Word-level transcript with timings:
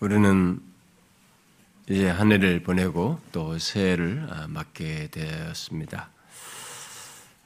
우리는 0.00 0.60
이제 1.88 2.08
한 2.08 2.30
해를 2.30 2.62
보내고 2.62 3.18
또 3.32 3.58
새해를 3.58 4.28
아, 4.30 4.46
맞게 4.46 5.08
되었습니다. 5.10 6.08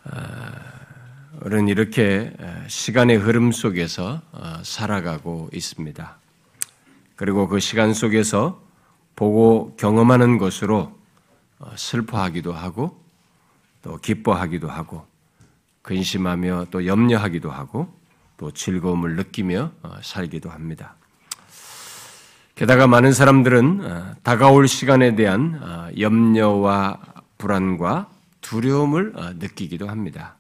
아, 0.05 0.53
우리는 1.41 1.69
이렇게 1.69 2.31
아, 2.39 2.69
시간의 2.69 3.17
흐름 3.17 3.53
속에서 3.53 4.21
살아가고 4.65 5.49
있습니다. 5.55 6.19
그리고 7.17 7.49
그 7.49 7.59
시간 7.59 7.95
속에서 7.95 8.63
보고 9.17 9.75
경험하는 9.77 10.37
것으로 10.37 10.95
어, 11.59 11.73
슬퍼하기도 11.75 12.53
하고 12.53 13.03
또 13.81 13.97
기뻐하기도 13.97 14.69
하고 14.69 15.07
근심하며 15.81 16.67
또 16.71 16.87
염려하기도 16.87 17.51
하고 17.51 17.99
또 18.37 18.51
즐거움을 18.51 19.17
느끼며 19.17 19.73
어, 19.83 19.95
살기도 20.03 20.51
합니다. 20.51 20.97
게다가 22.55 22.87
많은 22.87 23.13
사람들은 23.13 23.81
어, 23.85 24.15
다가올 24.23 24.69
시간에 24.69 25.15
대한 25.15 25.59
어, 25.63 25.89
염려와 25.99 27.01
불안과 27.39 28.11
두려움을 28.41 29.13
어, 29.17 29.31
느끼기도 29.35 29.89
합니다. 29.89 30.37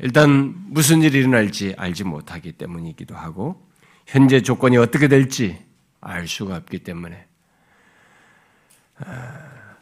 일단 0.00 0.52
무슨 0.66 1.00
일이 1.00 1.20
일어날지 1.20 1.76
알지 1.78 2.04
못하기 2.04 2.52
때문이기도 2.52 3.14
하고 3.14 3.66
현재 4.06 4.42
조건이 4.42 4.76
어떻게 4.76 5.08
될지 5.08 5.64
알 6.00 6.28
수가 6.28 6.56
없기 6.56 6.80
때문에 6.80 7.26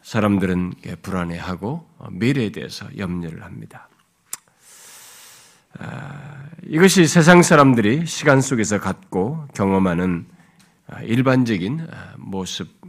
사람들은 0.01 0.75
불안해하고 1.01 1.89
미래에 2.11 2.51
대해서 2.51 2.85
염려를 2.97 3.43
합니다. 3.43 3.89
아, 5.79 6.45
이것이 6.67 7.07
세상 7.07 7.41
사람들이 7.41 8.05
시간 8.05 8.41
속에서 8.41 8.79
갖고 8.79 9.47
경험하는 9.55 10.27
아, 10.87 11.01
일반적인 11.01 11.87
아, 11.91 12.13
모습입니다. 12.17 12.83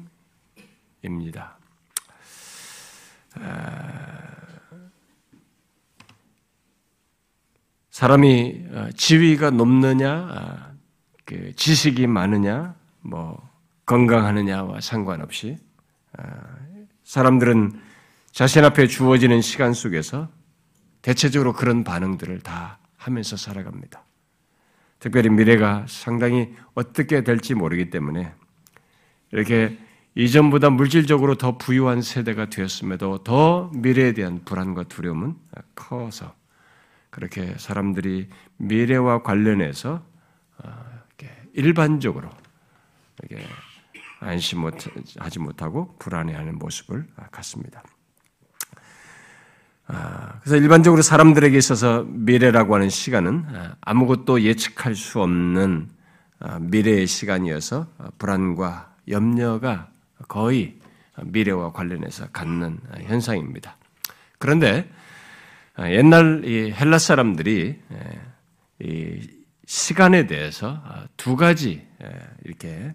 사람이 7.90 8.64
지위가 8.96 9.50
높느냐, 9.50 10.72
그 11.24 11.52
지식이 11.56 12.06
많으냐, 12.06 12.76
뭐 13.00 13.50
건강하느냐와 13.86 14.80
상관없이 14.80 15.58
사람들은 17.02 17.80
자신 18.30 18.64
앞에 18.64 18.86
주어지는 18.86 19.40
시간 19.40 19.72
속에서 19.72 20.28
대체적으로 21.04 21.52
그런 21.52 21.84
반응들을 21.84 22.40
다 22.40 22.78
하면서 22.96 23.36
살아갑니다. 23.36 24.02
특별히 25.00 25.28
미래가 25.28 25.84
상당히 25.86 26.54
어떻게 26.72 27.22
될지 27.22 27.52
모르기 27.52 27.90
때문에 27.90 28.32
이렇게 29.30 29.78
이전보다 30.14 30.70
물질적으로 30.70 31.34
더 31.34 31.58
부유한 31.58 32.00
세대가 32.00 32.48
되었음에도 32.48 33.22
더 33.22 33.70
미래에 33.74 34.14
대한 34.14 34.40
불안과 34.46 34.84
두려움은 34.84 35.36
커서 35.74 36.34
그렇게 37.10 37.54
사람들이 37.58 38.30
미래와 38.56 39.22
관련해서 39.22 40.06
어, 40.56 40.84
일반적으로 41.52 42.30
안심 44.20 44.64
하지 45.18 45.38
못하고 45.38 45.96
불안해하는 45.98 46.58
모습을 46.58 47.06
갖습니다. 47.30 47.82
아, 49.86 50.38
그래서 50.40 50.56
일반적으로 50.56 51.02
사람들에게 51.02 51.56
있어서 51.56 52.04
미래라고 52.08 52.74
하는 52.74 52.88
시간은 52.88 53.44
아, 53.48 53.76
아무것도 53.82 54.42
예측할 54.42 54.94
수 54.94 55.20
없는 55.20 55.88
아, 56.40 56.58
미래의 56.58 57.06
시간이어서 57.06 57.86
불안과 58.18 58.94
염려가 59.08 59.88
거의 60.28 60.76
미래와 61.22 61.72
관련해서 61.72 62.28
갖는 62.32 62.80
현상입니다. 63.02 63.76
그런데 64.38 64.90
옛날 65.78 66.42
헬라 66.44 66.98
사람들이 66.98 67.78
이 68.80 69.30
시간에 69.66 70.26
대해서 70.26 70.82
두 71.16 71.36
가지 71.36 71.86
이렇게 72.44 72.94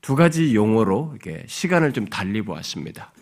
두 0.00 0.14
가지 0.14 0.54
용어로 0.54 1.14
이렇게 1.14 1.44
시간을 1.46 1.92
좀 1.92 2.06
달리 2.06 2.42
보았습니다. 2.42 3.12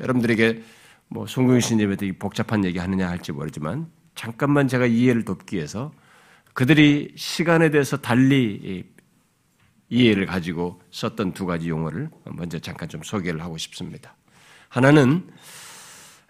여러분들에게 0.00 0.62
뭐 1.12 1.26
송경신 1.26 1.78
예배 1.80 1.96
되게 1.96 2.12
복잡한 2.12 2.64
얘기 2.64 2.78
하느냐 2.78 3.08
할지 3.08 3.32
모르지만 3.32 3.86
잠깐만 4.14 4.66
제가 4.66 4.86
이해를 4.86 5.24
돕기 5.24 5.56
위해서 5.56 5.92
그들이 6.54 7.12
시간에 7.16 7.70
대해서 7.70 7.96
달리 7.96 8.84
이해를 9.88 10.26
가지고 10.26 10.80
썼던 10.90 11.34
두 11.34 11.44
가지 11.44 11.68
용어를 11.68 12.08
먼저 12.24 12.58
잠깐 12.58 12.88
좀 12.88 13.02
소개를 13.02 13.42
하고 13.42 13.58
싶습니다. 13.58 14.16
하나는 14.68 15.26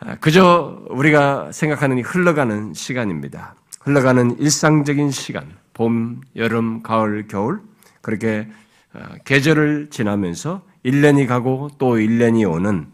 아, 0.01 0.17
그저 0.17 0.85
우리가 0.91 1.53
생각하는 1.53 2.03
흘러가는 2.03 2.75
시간입니다. 2.75 3.55
흘러가는 3.83 4.37
일상적인 4.39 5.13
시간, 5.13 5.57
봄, 5.75 6.21
여름, 6.35 6.83
가을, 6.83 7.29
겨울 7.29 7.63
그렇게 8.01 8.49
아, 8.93 9.17
계절을 9.25 9.91
지나면서 9.91 10.63
1년이 10.85 11.29
가고 11.29 11.71
또 11.79 11.97
1년이 11.97 12.51
오는 12.51 12.92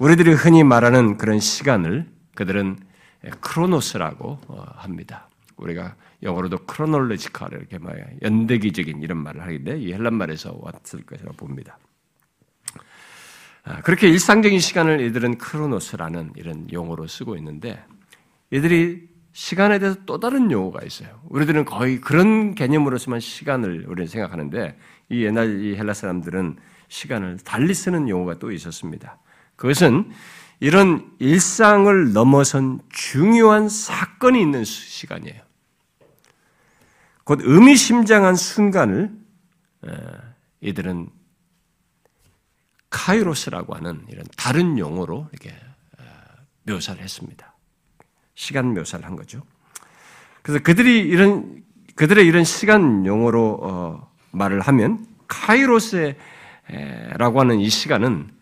우리들이 0.00 0.32
흔히 0.32 0.64
말하는 0.64 1.18
그런 1.18 1.40
시간을 1.40 2.06
그들은 2.34 2.78
크로노스라고 3.40 4.38
어, 4.48 4.64
합니다. 4.76 5.28
우리가 5.58 5.94
영어로도 6.22 6.64
chronological 6.64 7.52
이렇게 7.52 7.76
말 7.76 8.16
연대기적인 8.22 9.02
이런 9.02 9.18
말을 9.18 9.42
하는데 9.42 9.78
이 9.78 9.92
헬라 9.92 10.14
말에서 10.14 10.58
왔을 10.58 11.04
것이라고 11.04 11.36
봅니다. 11.36 11.78
아, 13.62 13.82
그렇게 13.82 14.08
일상적인 14.08 14.58
시간을 14.58 15.02
이들은 15.02 15.36
크로노스라는 15.36 16.32
이런 16.36 16.66
용어로 16.72 17.06
쓰고 17.06 17.36
있는데 17.36 17.84
이들이 18.50 19.06
시간에 19.32 19.78
대해서 19.78 19.98
또 20.06 20.18
다른 20.18 20.50
용어가 20.50 20.82
있어요. 20.82 21.20
우리들은 21.28 21.66
거의 21.66 22.00
그런 22.00 22.54
개념으로서만 22.54 23.20
시간을 23.20 23.84
우리는 23.86 24.06
생각하는데 24.06 24.78
이 25.10 25.24
옛날 25.26 25.60
이 25.60 25.76
헬라 25.76 25.92
사람들은 25.92 26.56
시간을 26.88 27.40
달리 27.44 27.74
쓰는 27.74 28.08
용어가 28.08 28.38
또 28.38 28.50
있었습니다. 28.50 29.18
그것은 29.60 30.10
이런 30.58 31.14
일상을 31.18 32.14
넘어선 32.14 32.80
중요한 32.88 33.68
사건이 33.68 34.40
있는 34.40 34.64
시간이에요. 34.64 35.42
곧 37.24 37.40
의미심장한 37.42 38.36
순간을 38.36 39.14
이들은 40.62 41.10
카이로스라고 42.88 43.74
하는 43.74 44.02
이런 44.08 44.24
다른 44.34 44.78
용어로 44.78 45.28
이렇게 45.30 45.54
묘사를 46.62 47.02
했습니다. 47.02 47.54
시간 48.34 48.72
묘사를 48.72 49.04
한 49.04 49.14
거죠. 49.14 49.42
그래서 50.40 50.62
그들이 50.62 51.00
이런 51.00 51.62
그들의 51.96 52.26
이런 52.26 52.44
시간 52.44 53.04
용어로 53.04 53.58
어, 53.62 54.10
말을 54.30 54.62
하면 54.62 55.06
카이로스라고 55.28 56.16
하는 57.34 57.60
이 57.60 57.68
시간은 57.68 58.39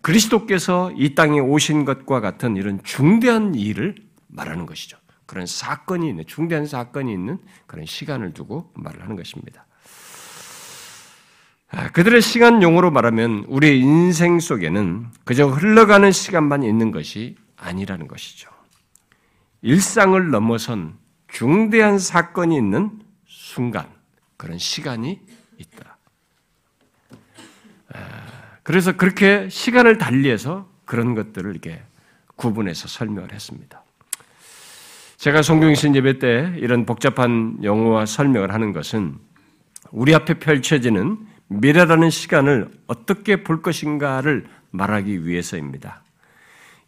그리스도께서 0.00 0.92
이 0.96 1.14
땅에 1.14 1.38
오신 1.38 1.84
것과 1.84 2.20
같은 2.20 2.56
이런 2.56 2.82
중대한 2.82 3.54
일을 3.54 3.94
말하는 4.26 4.66
것이죠. 4.66 4.98
그런 5.26 5.46
사건이 5.46 6.08
있는, 6.08 6.24
중대한 6.26 6.66
사건이 6.66 7.12
있는 7.12 7.38
그런 7.66 7.86
시간을 7.86 8.32
두고 8.32 8.72
말을 8.74 9.02
하는 9.02 9.14
것입니다. 9.14 9.66
아, 11.68 11.88
그들의 11.92 12.20
시간 12.20 12.62
용어로 12.62 12.90
말하면 12.90 13.44
우리의 13.46 13.78
인생 13.78 14.40
속에는 14.40 15.06
그저 15.24 15.46
흘러가는 15.46 16.10
시간만 16.10 16.64
있는 16.64 16.90
것이 16.90 17.36
아니라는 17.56 18.08
것이죠. 18.08 18.50
일상을 19.62 20.30
넘어선 20.30 20.98
중대한 21.28 22.00
사건이 22.00 22.56
있는 22.56 23.00
순간, 23.28 23.88
그런 24.36 24.58
시간이 24.58 25.20
있다. 25.58 25.98
아, 28.70 28.72
그래서 28.72 28.92
그렇게 28.92 29.48
시간을 29.48 29.98
달리해서 29.98 30.68
그런 30.84 31.16
것들을 31.16 31.50
이렇게 31.50 31.82
구분해서 32.36 32.86
설명을 32.86 33.32
했습니다. 33.32 33.82
제가 35.16 35.42
성경신 35.42 35.96
예배 35.96 36.20
때 36.20 36.54
이런 36.56 36.86
복잡한 36.86 37.58
용어와 37.64 38.06
설명을 38.06 38.54
하는 38.54 38.72
것은 38.72 39.18
우리 39.90 40.14
앞에 40.14 40.34
펼쳐지는 40.34 41.18
미래라는 41.48 42.10
시간을 42.10 42.70
어떻게 42.86 43.42
볼 43.42 43.60
것인가를 43.60 44.46
말하기 44.70 45.26
위해서입니다. 45.26 46.04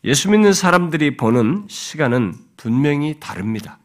예수 0.05 0.31
믿는 0.31 0.53
사람들이 0.53 1.17
보는 1.17 1.65
시간은 1.69 2.35
분명히 2.57 3.17
다릅니다. 3.19 3.79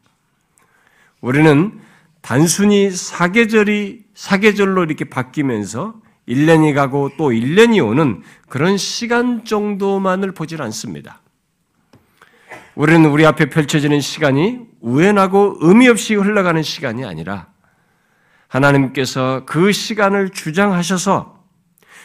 우리는 1.19 1.79
단순히 2.21 2.91
사계절이 2.91 4.05
사계절로 4.13 4.83
이렇게 4.83 5.05
바뀌면서 5.05 5.99
1년이 6.27 6.73
가고 6.73 7.09
또 7.17 7.29
1년이 7.29 7.85
오는 7.85 8.21
그런 8.49 8.77
시간 8.77 9.45
정도만을 9.45 10.33
보질 10.33 10.61
않습니다. 10.61 11.21
우리는 12.75 13.09
우리 13.09 13.25
앞에 13.25 13.49
펼쳐지는 13.49 14.01
시간이 14.01 14.59
우연하고 14.81 15.57
의미 15.61 15.87
없이 15.87 16.15
흘러가는 16.15 16.61
시간이 16.61 17.05
아니라 17.05 17.47
하나님께서 18.47 19.43
그 19.45 19.71
시간을 19.71 20.29
주장하셔서 20.29 21.43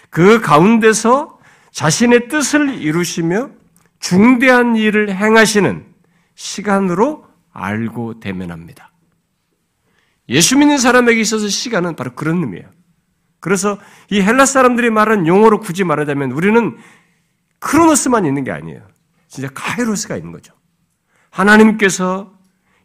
그 0.09 0.41
가운데서 0.41 1.39
자신의 1.73 2.29
뜻을 2.29 2.81
이루시며 2.81 3.51
중대한 3.99 4.77
일을 4.77 5.15
행하시는 5.15 5.87
시간으로 6.35 7.27
알고 7.53 8.21
대면합니다. 8.21 8.93
예수 10.29 10.57
믿는 10.57 10.79
사람에게 10.79 11.21
있어서 11.21 11.49
시간은 11.49 11.97
바로 11.97 12.15
그런 12.15 12.39
의미예요. 12.39 12.69
그래서 13.43 13.77
이 14.09 14.23
헬라 14.23 14.47
사람들이 14.47 14.89
말하는 14.91 15.27
용어로 15.27 15.59
굳이 15.59 15.83
말하자면 15.83 16.31
우리는 16.31 16.79
크로노스만 17.59 18.25
있는 18.25 18.45
게 18.45 18.53
아니에요. 18.53 18.81
진짜 19.27 19.49
카이로스가 19.53 20.17
있는 20.17 20.31
거죠. 20.31 20.55
하나님께서 21.31 22.33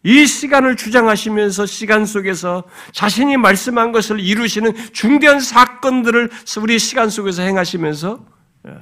이 0.02 0.26
시간을 0.26 0.74
주장하시면서 0.74 1.64
시간 1.66 2.04
속에서 2.04 2.64
자신이 2.90 3.36
말씀한 3.36 3.92
것을 3.92 4.18
이루시는 4.18 4.74
중대한 4.92 5.38
사건들을 5.38 6.28
우리 6.60 6.80
시간 6.80 7.08
속에서 7.08 7.42
행하시면서 7.42 8.26
예, 8.66 8.72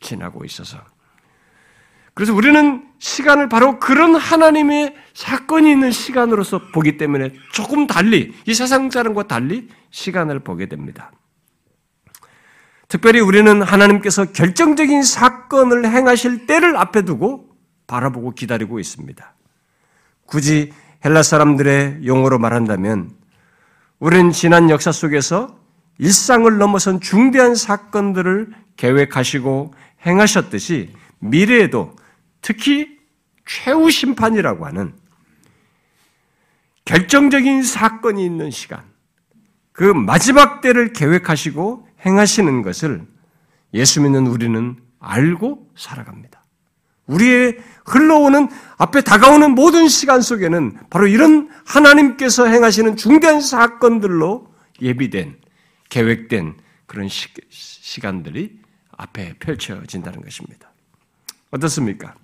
지나고 0.00 0.44
있어서 0.44 0.78
그래서 2.16 2.32
우리는 2.32 2.82
시간을 2.98 3.50
바로 3.50 3.78
그런 3.78 4.14
하나님의 4.14 4.96
사건이 5.12 5.70
있는 5.70 5.90
시간으로서 5.90 6.68
보기 6.72 6.96
때문에 6.96 7.34
조금 7.52 7.86
달리, 7.86 8.32
이 8.46 8.54
세상 8.54 8.90
사람과 8.90 9.24
달리 9.24 9.68
시간을 9.90 10.40
보게 10.40 10.64
됩니다. 10.64 11.12
특별히 12.88 13.20
우리는 13.20 13.60
하나님께서 13.60 14.32
결정적인 14.32 15.02
사건을 15.02 15.90
행하실 15.90 16.46
때를 16.46 16.78
앞에 16.78 17.02
두고 17.02 17.50
바라보고 17.86 18.30
기다리고 18.30 18.80
있습니다. 18.80 19.34
굳이 20.24 20.72
헬라 21.04 21.22
사람들의 21.22 22.06
용어로 22.06 22.38
말한다면 22.38 23.10
우리는 23.98 24.32
지난 24.32 24.70
역사 24.70 24.90
속에서 24.90 25.58
일상을 25.98 26.56
넘어선 26.56 27.02
중대한 27.02 27.54
사건들을 27.54 28.54
계획하시고 28.78 29.74
행하셨듯이 30.06 30.94
미래에도 31.18 31.94
특히 32.42 32.98
최후 33.46 33.90
심판이라고 33.90 34.66
하는 34.66 34.94
결정적인 36.84 37.62
사건이 37.62 38.24
있는 38.24 38.50
시간, 38.50 38.82
그 39.72 39.84
마지막 39.84 40.60
때를 40.60 40.92
계획하시고 40.92 41.88
행하시는 42.04 42.62
것을 42.62 43.06
예수 43.74 44.00
믿는 44.00 44.26
우리는 44.26 44.76
알고 45.00 45.70
살아갑니다. 45.76 46.44
우리의 47.06 47.58
흘러오는 47.84 48.48
앞에 48.78 49.02
다가오는 49.02 49.54
모든 49.54 49.88
시간 49.88 50.20
속에는 50.20 50.78
바로 50.90 51.06
이런 51.06 51.48
하나님께서 51.64 52.46
행하시는 52.46 52.96
중대한 52.96 53.40
사건들로 53.40 54.52
예비된 54.80 55.38
계획된 55.88 56.56
그런 56.86 57.08
시, 57.08 57.28
시간들이 57.50 58.58
앞에 58.96 59.34
펼쳐진다는 59.38 60.20
것입니다. 60.22 60.72
어떻습니까? 61.50 62.14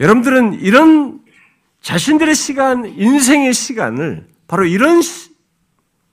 여러분들은 0.00 0.60
이런 0.60 1.20
자신들의 1.80 2.34
시간, 2.34 2.86
인생의 2.86 3.52
시간을 3.52 4.26
바로 4.46 4.64
이런 4.64 5.00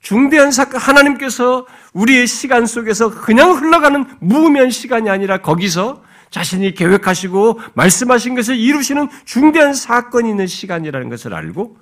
중대한 0.00 0.50
사건, 0.50 0.80
하나님께서 0.80 1.66
우리의 1.92 2.26
시간 2.26 2.66
속에서 2.66 3.10
그냥 3.10 3.52
흘러가는 3.52 4.04
무의미한 4.20 4.70
시간이 4.70 5.10
아니라 5.10 5.38
거기서 5.38 6.02
자신이 6.30 6.74
계획하시고 6.74 7.60
말씀하신 7.74 8.34
것을 8.34 8.56
이루시는 8.56 9.08
중대한 9.24 9.74
사건이 9.74 10.30
있는 10.30 10.46
시간이라는 10.46 11.08
것을 11.08 11.34
알고 11.34 11.76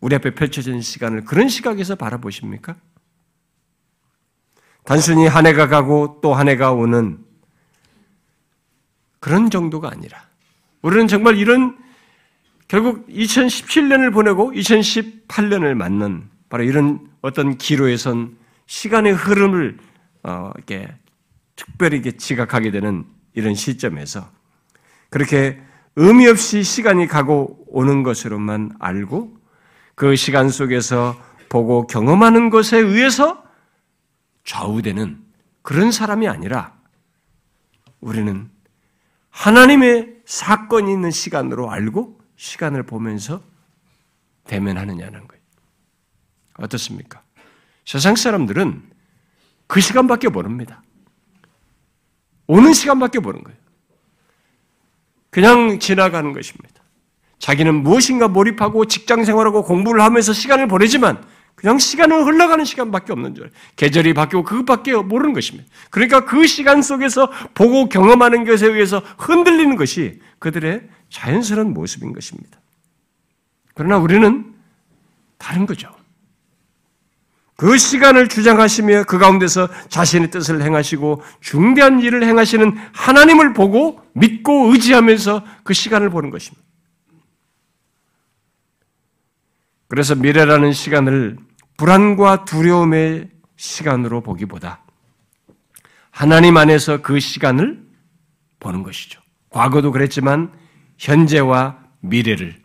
우리 0.00 0.16
앞에 0.16 0.34
펼쳐진 0.34 0.80
시간을 0.80 1.24
그런 1.24 1.48
시각에서 1.48 1.94
바라보십니까? 1.94 2.76
단순히 4.84 5.26
한 5.26 5.46
해가 5.46 5.68
가고 5.68 6.18
또 6.22 6.34
한 6.34 6.48
해가 6.48 6.72
오는 6.72 7.18
그런 9.20 9.48
정도가 9.48 9.90
아니라 9.90 10.26
우리는 10.84 11.08
정말 11.08 11.38
이런 11.38 11.78
결국 12.68 13.08
2017년을 13.08 14.12
보내고 14.12 14.52
2018년을 14.52 15.72
맞는 15.72 16.28
바로 16.50 16.62
이런 16.62 17.08
어떤 17.22 17.56
기로에선 17.56 18.36
시간의 18.66 19.14
흐름을 19.14 19.78
어, 20.24 20.52
이렇게 20.54 20.94
특별히 21.56 21.96
이렇게 21.96 22.18
지각하게 22.18 22.70
되는 22.70 23.06
이런 23.32 23.54
시점에서 23.54 24.30
그렇게 25.08 25.58
의미 25.96 26.26
없이 26.26 26.62
시간이 26.62 27.06
가고 27.06 27.64
오는 27.68 28.02
것으로만 28.02 28.72
알고 28.78 29.38
그 29.94 30.16
시간 30.16 30.50
속에서 30.50 31.18
보고 31.48 31.86
경험하는 31.86 32.50
것에 32.50 32.76
의해서 32.76 33.42
좌우되는 34.44 35.18
그런 35.62 35.90
사람이 35.90 36.28
아니라 36.28 36.74
우리는 38.02 38.50
하나님의 39.30 40.13
사건이 40.26 40.92
있는 40.92 41.10
시간으로 41.10 41.70
알고 41.70 42.18
시간을 42.36 42.84
보면서 42.84 43.42
대면하느냐는 44.44 45.26
거예요. 45.26 45.42
어떻습니까? 46.58 47.22
세상 47.84 48.16
사람들은 48.16 48.82
그 49.66 49.80
시간밖에 49.80 50.28
모릅니다. 50.28 50.82
오는 52.46 52.72
시간밖에 52.72 53.18
모르는 53.18 53.44
거예요. 53.44 53.58
그냥 55.30 55.78
지나가는 55.78 56.32
것입니다. 56.32 56.82
자기는 57.38 57.82
무엇인가 57.82 58.28
몰입하고 58.28 58.86
직장 58.86 59.24
생활하고 59.24 59.64
공부를 59.64 60.00
하면서 60.02 60.32
시간을 60.32 60.68
보내지만 60.68 61.24
그냥 61.64 61.78
시간은 61.78 62.24
흘러가는 62.24 62.62
시간밖에 62.62 63.14
없는 63.14 63.34
줄. 63.34 63.50
계절이 63.76 64.12
바뀌고 64.12 64.42
그것밖에 64.42 64.96
모르는 64.96 65.32
것입니다. 65.32 65.66
그러니까 65.88 66.26
그 66.26 66.46
시간 66.46 66.82
속에서 66.82 67.32
보고 67.54 67.88
경험하는 67.88 68.44
것에 68.44 68.66
의해서 68.66 69.00
흔들리는 69.16 69.74
것이 69.76 70.20
그들의 70.40 70.82
자연스러운 71.08 71.72
모습인 71.72 72.12
것입니다. 72.12 72.58
그러나 73.72 73.96
우리는 73.96 74.52
다른 75.38 75.64
거죠. 75.64 75.88
그 77.56 77.78
시간을 77.78 78.28
주장하시며 78.28 79.04
그 79.04 79.16
가운데서 79.16 79.70
자신의 79.88 80.30
뜻을 80.32 80.60
행하시고 80.60 81.22
중대한 81.40 81.98
일을 81.98 82.24
행하시는 82.24 82.76
하나님을 82.92 83.54
보고 83.54 84.02
믿고 84.12 84.70
의지하면서 84.70 85.42
그 85.62 85.72
시간을 85.72 86.10
보는 86.10 86.28
것입니다. 86.28 86.62
그래서 89.88 90.14
미래라는 90.14 90.74
시간을 90.74 91.38
불안과 91.76 92.44
두려움의 92.44 93.30
시간으로 93.56 94.20
보기보다 94.20 94.82
하나님 96.10 96.56
안에서 96.56 97.02
그 97.02 97.18
시간을 97.18 97.84
보는 98.60 98.82
것이죠. 98.82 99.20
과거도 99.50 99.92
그랬지만 99.92 100.52
현재와 100.98 101.78
미래를 102.00 102.62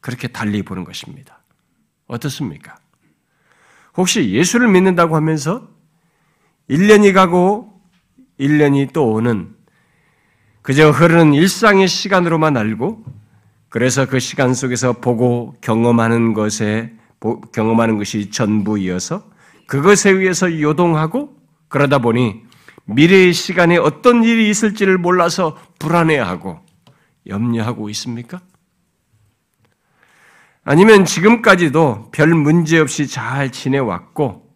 그렇게 0.00 0.28
달리 0.28 0.62
보는 0.62 0.84
것입니다. 0.84 1.42
어떻습니까? 2.06 2.76
혹시 3.96 4.30
예수를 4.30 4.68
믿는다고 4.68 5.16
하면서 5.16 5.68
1년이 6.70 7.12
가고 7.14 7.80
1년이 8.38 8.92
또 8.92 9.12
오는 9.12 9.54
그저 10.62 10.90
흐르는 10.90 11.34
일상의 11.34 11.88
시간으로만 11.88 12.56
알고 12.56 13.04
그래서 13.68 14.06
그 14.06 14.20
시간 14.20 14.54
속에서 14.54 14.92
보고 14.92 15.56
경험하는 15.60 16.34
것에 16.34 16.92
경험하는 17.52 17.98
것이 17.98 18.30
전부이어서 18.30 19.30
그것에 19.66 20.10
의해서 20.10 20.60
요동하고 20.60 21.36
그러다 21.68 21.98
보니 21.98 22.42
미래의 22.84 23.32
시간에 23.32 23.76
어떤 23.76 24.24
일이 24.24 24.50
있을지를 24.50 24.98
몰라서 24.98 25.56
불안해하고 25.78 26.60
염려하고 27.26 27.88
있습니까? 27.90 28.40
아니면 30.64 31.04
지금까지도 31.04 32.10
별 32.12 32.28
문제 32.34 32.78
없이 32.78 33.06
잘 33.06 33.50
지내왔고 33.50 34.52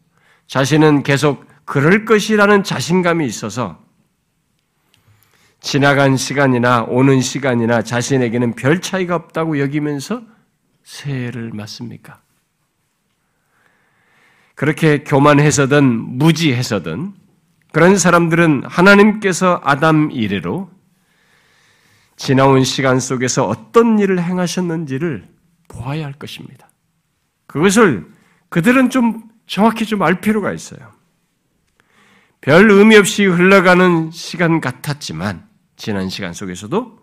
자신은 0.46 1.02
계속 1.02 1.44
그럴 1.64 2.04
것이라는 2.04 2.62
자신감이 2.62 3.26
있어서 3.26 3.84
지나간 5.60 6.16
시간이나 6.16 6.84
오는 6.84 7.20
시간이나 7.20 7.82
자신에게는 7.82 8.54
별 8.54 8.80
차이가 8.80 9.16
없다고 9.16 9.58
여기면서 9.58 10.22
새해를 10.84 11.50
맞습니까? 11.52 12.20
그렇게 14.56 15.04
교만해서든 15.04 15.84
무지해서든 16.18 17.12
그런 17.72 17.98
사람들은 17.98 18.64
하나님께서 18.66 19.60
아담 19.62 20.10
이래로 20.10 20.70
지나온 22.16 22.64
시간 22.64 22.98
속에서 22.98 23.46
어떤 23.46 23.98
일을 23.98 24.20
행하셨는지를 24.22 25.28
보아야 25.68 26.06
할 26.06 26.14
것입니다. 26.14 26.68
그것을 27.46 28.06
그들은 28.48 28.88
좀 28.90 29.24
정확히 29.46 29.84
좀 29.84 30.02
알 30.02 30.20
필요가 30.20 30.52
있어요. 30.52 30.90
별 32.40 32.70
의미 32.70 32.96
없이 32.96 33.26
흘러가는 33.26 34.10
시간 34.10 34.60
같았지만 34.62 35.46
지난 35.76 36.08
시간 36.08 36.32
속에서도 36.32 36.98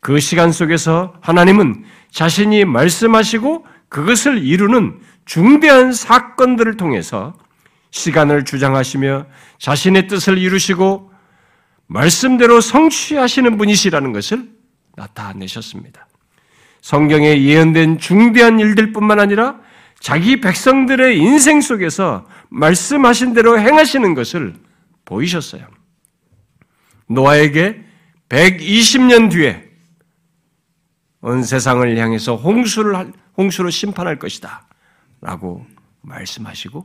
그 0.00 0.20
시간 0.20 0.52
속에서 0.52 1.14
하나님은 1.20 1.84
자신이 2.10 2.64
말씀하시고 2.64 3.66
그것을 3.90 4.38
이루는 4.42 5.00
중대한 5.24 5.92
사건들을 5.92 6.76
통해서 6.76 7.34
시간을 7.90 8.44
주장하시며 8.44 9.26
자신의 9.58 10.08
뜻을 10.08 10.38
이루시고 10.38 11.12
말씀대로 11.86 12.60
성취하시는 12.60 13.56
분이시라는 13.56 14.12
것을 14.12 14.50
나타내셨습니다. 14.96 16.06
성경에 16.80 17.42
예언된 17.42 17.98
중대한 17.98 18.58
일들뿐만 18.58 19.20
아니라 19.20 19.60
자기 20.00 20.40
백성들의 20.40 21.18
인생 21.18 21.60
속에서 21.60 22.26
말씀하신 22.50 23.32
대로 23.32 23.58
행하시는 23.58 24.14
것을 24.14 24.54
보이셨어요. 25.04 25.66
노아에게 27.08 27.84
120년 28.28 29.30
뒤에 29.30 29.64
온 31.20 31.42
세상을 31.42 31.96
향해서 31.96 32.36
홍수를 32.36 33.12
홍수로 33.36 33.70
심판할 33.70 34.18
것이다. 34.18 34.66
라고 35.24 35.66
말씀하시고 36.02 36.84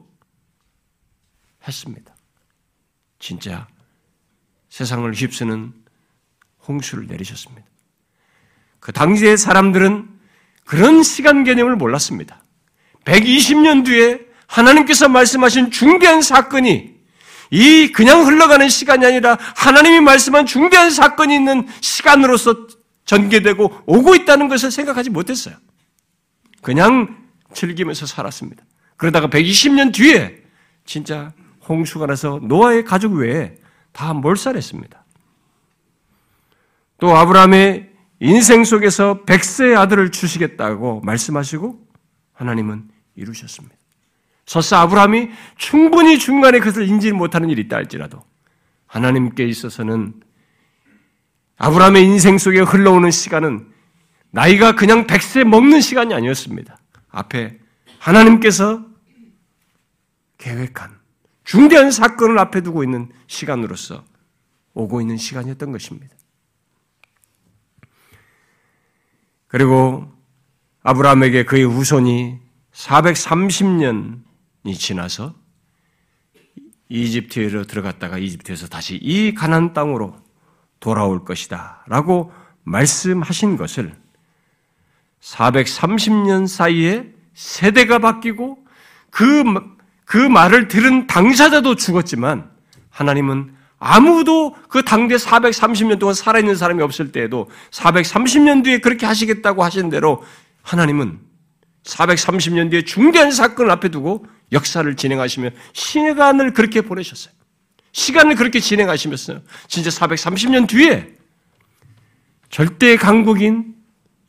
했습니다. 1.68 2.16
진짜 3.20 3.68
세상을 4.70 5.14
휩쓰는 5.14 5.74
홍수를 6.66 7.08
내리셨습니다. 7.08 7.68
그 8.80 8.94
당시의 8.94 9.38
사람들은 9.38 10.08
그런 10.64 11.04
시간 11.04 11.44
개념을 11.44 11.76
몰랐습니다. 11.76 12.42
120년 13.04 13.84
뒤에 13.84 14.26
하나님께서 14.48 15.10
말씀하신 15.10 15.72
중대한 15.72 16.22
사건이 16.22 16.98
이 17.52 17.92
그냥 17.92 18.26
흘러가는 18.26 18.70
시간이 18.70 19.06
아니라 19.06 19.38
하나님이 19.38 20.00
말씀한 20.00 20.46
중대한 20.46 20.92
사건이 20.92 21.36
있는 21.36 21.68
시간으로서 21.82 22.68
전개되고 23.04 23.84
오고 23.86 24.16
있다는 24.16 24.48
것을 24.48 24.72
생각하지 24.72 25.10
못했어요. 25.10 25.58
그냥 26.62 27.29
즐기면서 27.54 28.06
살았습니다. 28.06 28.64
그러다가 28.98 29.28
120년 29.28 29.94
뒤에 29.94 30.44
진짜 30.86 31.32
홍수가 31.68 32.08
나서 32.08 32.40
노아의 32.44 32.84
가족 32.84 33.14
외에 33.14 33.56
다 33.92 34.14
몰살했습니다. 34.14 35.06
또 37.00 37.16
아브라함의 37.16 37.90
인생 38.20 38.64
속에서 38.64 39.24
백세의 39.24 39.76
아들을 39.78 40.12
주시겠다고 40.12 41.02
말씀하시고 41.02 41.88
하나님은 42.34 42.90
이루셨습니다. 43.16 43.76
설사 44.46 44.80
아브라함이 44.82 45.30
충분히 45.58 46.18
중간에 46.18 46.60
그것을 46.60 46.88
인지 46.88 47.12
못하는 47.12 47.50
일이 47.50 47.62
있다 47.62 47.78
할지라도 47.78 48.24
하나님께 48.88 49.46
있어서는 49.46 50.16
아브라함의 51.58 52.04
인생 52.04 52.38
속에 52.38 52.62
흘러오는 52.62 53.12
시간은 53.12 53.72
나이가 54.32 54.74
그냥 54.74 55.06
백세 55.06 55.44
먹는 55.44 55.82
시간이 55.82 56.14
아니었습니다. 56.14 56.79
앞에 57.10 57.60
하나님께서 58.00 58.86
계획한 60.38 60.98
중대한 61.44 61.92
사건을 61.92 62.40
앞에 62.40 62.62
두고 62.62 62.84
있는 62.84 63.12
시간으로서 63.28 64.06
오고 64.74 65.02
있는 65.02 65.18
시간이었던 65.18 65.72
것입니다. 65.72 66.16
그리고 69.48 70.12
아브라함에게 70.84 71.46
그의 71.46 71.64
후손이 71.64 72.40
430년이 72.72 74.76
지나서 74.78 75.36
이집트로 76.88 77.66
들어갔다가 77.66 78.18
이집트에서 78.18 78.68
다시 78.68 78.96
이 78.96 79.34
가난 79.34 79.74
땅으로 79.74 80.16
돌아올 80.80 81.26
것이다. 81.26 81.84
라고 81.88 82.32
말씀하신 82.64 83.58
것을 83.58 83.96
430년 85.22 86.48
사이에 86.48 87.06
세대가 87.34 88.00
바뀌고 88.00 88.58
그, 89.10 89.44
그 90.06 90.18
말을 90.18 90.68
들은 90.68 91.08
당사자도 91.08 91.76
죽었지만 91.76 92.50
하나님은 92.90 93.56
아무도 93.80 94.56
그 94.68 94.84
당대 94.84 95.16
430년 95.16 96.00
동안 96.00 96.14
살아있는 96.14 96.56
사람이 96.56 96.84
없을 96.84 97.12
때에도 97.12 97.50
430년 97.72 98.64
뒤에 98.64 98.80
그렇게 98.80 99.06
하시겠다고 99.06 99.64
하신 99.64 99.90
대로 99.90 100.24
하나님은 100.64 101.20
430년 101.84 102.70
뒤에 102.72 102.84
중대한 102.84 103.32
사건을 103.32 103.72
앞에 103.72 103.90
두고 103.90 104.26
역사를 104.52 104.94
진행하시며 104.96 105.50
시간을 105.74 106.54
그렇게 106.54 106.82
보내셨어요. 106.82 107.34
시간을 107.92 108.36
그렇게 108.36 108.60
진행하시면서 108.60 109.40
진짜 109.68 109.90
430년 109.90 110.68
뒤에 110.68 111.14
절대 112.50 112.98
강국인 112.98 113.76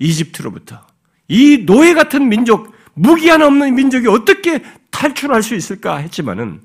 이집트로부터 0.00 0.84
이 1.28 1.64
노예 1.64 1.94
같은 1.94 2.28
민족, 2.28 2.74
무기 2.94 3.28
하나 3.28 3.46
없는 3.46 3.74
민족이 3.76 4.08
어떻게 4.08 4.64
탈출할 4.90 5.44
수 5.44 5.54
있을까 5.54 5.98
했지만은 5.98 6.60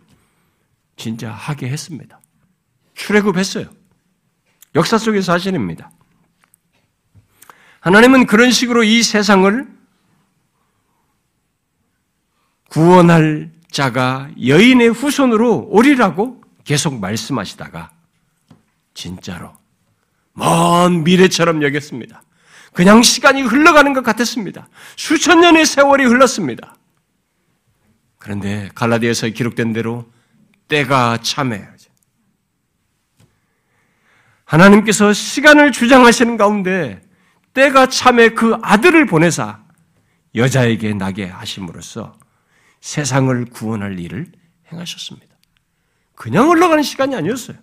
진짜 0.98 1.32
하게 1.32 1.70
했습니다. 1.70 2.20
출애굽했어요. 2.96 3.70
역사 4.74 4.98
속의 4.98 5.22
사실입니다. 5.22 5.92
하나님은 7.82 8.26
그런 8.26 8.52
식으로 8.52 8.84
이 8.84 9.04
세상을 9.04 9.68
구원할 12.70 13.52
자가 13.70 14.30
여인의 14.44 14.90
후손으로 14.90 15.68
오리라고 15.70 16.42
계속 16.64 17.00
말씀하시다가 17.00 17.92
진짜로 18.94 19.54
먼 20.34 21.04
미래처럼 21.04 21.62
여겼습니다. 21.62 22.25
그냥 22.76 23.02
시간이 23.02 23.42
흘러가는 23.42 23.94
것 23.94 24.04
같았습니다. 24.04 24.68
수천 24.98 25.40
년의 25.40 25.66
세월이 25.66 26.04
흘렀습니다. 26.04 26.76
그런데 28.18 28.70
갈라디아서에 28.76 29.32
기록된 29.32 29.72
대로 29.72 30.12
때가 30.68 31.18
참해 31.22 31.70
하나님께서 34.46 35.14
시간을 35.14 35.72
주장하시는 35.72 36.38
가운데 36.38 37.02
때가 37.54 37.88
참에 37.88 38.30
그 38.30 38.58
아들을 38.62 39.06
보내사 39.06 39.64
여자에게 40.36 40.94
나게 40.94 41.26
하심으로써 41.26 42.18
세상을 42.82 43.46
구원할 43.46 43.98
일을 44.00 44.28
행하셨습니다. 44.72 45.34
그냥 46.14 46.50
흘러가는 46.50 46.84
시간이 46.84 47.16
아니었어요. 47.16 47.58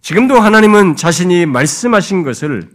지금도 0.00 0.40
하나님은 0.40 0.96
자신이 0.96 1.46
말씀하신 1.46 2.22
것을 2.22 2.70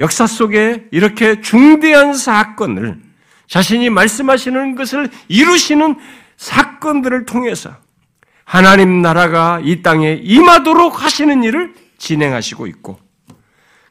역사 0.00 0.26
속에 0.26 0.86
이렇게 0.90 1.40
중대한 1.40 2.14
사건을 2.14 2.98
자신이 3.46 3.90
말씀하시는 3.90 4.74
것을 4.74 5.10
이루시는 5.28 5.96
사건들을 6.36 7.26
통해서 7.26 7.76
하나님 8.44 9.02
나라가 9.02 9.60
이 9.62 9.82
땅에 9.82 10.18
임하도록 10.22 11.04
하시는 11.04 11.44
일을 11.44 11.74
진행하시고 11.98 12.66
있고 12.66 12.98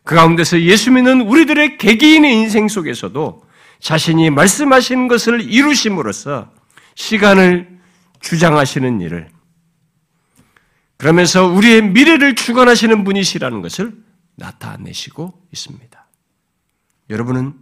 그 0.04 0.16
가운데서 0.16 0.62
예수 0.62 0.92
믿는 0.92 1.22
우리들의 1.22 1.78
개개인의 1.78 2.34
인생 2.34 2.68
속에서도 2.68 3.44
자신이 3.80 4.32
말씀하시는 4.32 5.08
것을 5.08 5.42
이루심으로써 5.42 6.50
시간을 6.96 7.80
주장하시는 8.20 9.00
일을 9.01 9.30
그러면서 10.98 11.46
우리의 11.46 11.84
미래를 11.84 12.36
주관하시는 12.36 13.04
분이시라는 13.04 13.62
것을 13.62 13.94
나타내시고 14.39 15.48
있습니다. 15.53 16.08
여러분은 17.10 17.53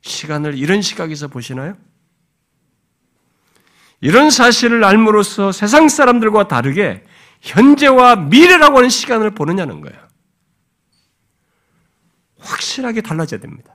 시간을 0.00 0.58
이런 0.58 0.82
시각에서 0.82 1.28
보시나요? 1.28 1.76
이런 4.00 4.30
사실을 4.30 4.82
알므로써 4.82 5.52
세상 5.52 5.88
사람들과 5.88 6.48
다르게 6.48 7.04
현재와 7.40 8.16
미래라고 8.16 8.78
하는 8.78 8.88
시간을 8.88 9.30
보느냐는 9.30 9.80
거예요. 9.80 9.98
확실하게 12.40 13.00
달라져야 13.02 13.40
됩니다. 13.40 13.74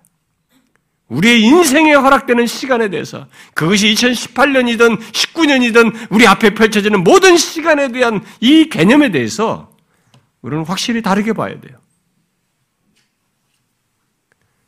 우리의 1.07 1.41
인생에 1.41 1.93
허락되는 1.93 2.47
시간에 2.47 2.89
대해서 2.89 3.27
그것이 3.53 3.93
2018년이든 3.93 4.99
19년이든 4.99 6.07
우리 6.09 6.27
앞에 6.27 6.53
펼쳐지는 6.53 7.03
모든 7.03 7.37
시간에 7.37 7.89
대한 7.93 8.25
이 8.41 8.67
개념에 8.67 9.11
대해서 9.11 9.73
우리는 10.41 10.65
확실히 10.65 11.01
다르게 11.01 11.31
봐야 11.31 11.59
돼요. 11.61 11.77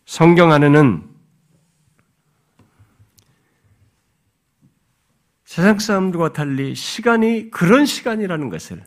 성경 0.09 0.51
안에는 0.51 1.07
세상 5.45 5.77
사람들과 5.77 6.33
달리 6.33 6.73
시간이 6.73 7.51
그런 7.51 7.85
시간이라는 7.85 8.49
것을 8.49 8.83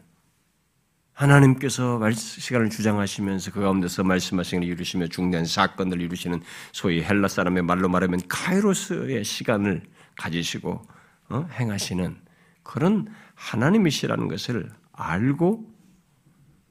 하나님께서 1.12 2.00
시간을 2.10 2.70
주장하시면서 2.70 3.52
그 3.52 3.60
가운데서 3.60 4.02
말씀하신 4.02 4.64
일 4.64 4.70
이루시며 4.70 5.06
중대한 5.06 5.44
사건을 5.44 6.00
이루시는 6.00 6.42
소위 6.72 7.04
헬라 7.04 7.28
사람의 7.28 7.62
말로 7.62 7.88
말하면 7.88 8.22
카이로스의 8.26 9.24
시간을 9.24 9.84
가지시고 10.16 10.82
어? 11.28 11.48
행하시는 11.52 12.16
그런 12.64 13.06
하나님이시라는 13.36 14.26
것을 14.26 14.68
알고 14.90 15.72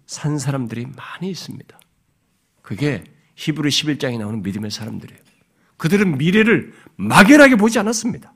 산 0.08 0.38
사람들이 0.38 0.88
많이 0.88 1.29
있습니다. 1.31 1.79
그게 2.62 3.05
히브리 3.41 3.69
11장에 3.69 4.19
나오는 4.19 4.43
믿음의 4.43 4.69
사람들이에요. 4.69 5.19
그들은 5.77 6.19
미래를 6.19 6.74
막연하게 6.95 7.55
보지 7.55 7.79
않았습니다. 7.79 8.33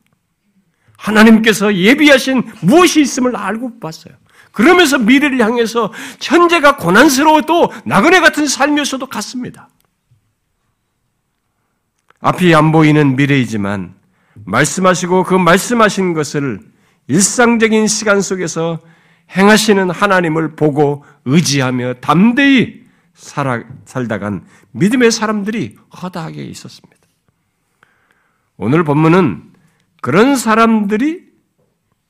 하나님께서 0.98 1.76
예비하신 1.76 2.44
무엇이 2.62 3.02
있음을 3.02 3.36
알고 3.36 3.80
봤어요. 3.80 4.16
그러면서 4.52 4.98
미래를 4.98 5.40
향해서 5.40 5.94
현재가 6.20 6.78
고난스러워도 6.78 7.72
나그네 7.86 8.20
같은 8.20 8.48
삶이었어도 8.48 9.06
갔습니다. 9.06 9.70
앞이 12.20 12.56
안 12.56 12.72
보이는 12.72 13.16
미래이지만 13.16 13.94
말씀하시고 14.46 15.26
그 15.26 15.36
말씀하신 15.36 16.14
것을 16.14 16.62
일상적인 17.08 17.86
시간 17.86 18.22
속에서 18.22 18.80
행하시는 19.38 19.92
하나님을 19.92 20.56
보고 20.56 21.06
의지하며 21.26 21.96
담대히 21.96 22.85
살아, 23.16 23.64
살다간 23.86 24.46
믿음의 24.72 25.12
사람들이 25.12 25.78
허다하게 26.02 26.44
있었습니다. 26.44 26.96
오늘 28.58 28.84
본문은 28.84 29.54
그런 30.02 30.36
사람들이 30.36 31.26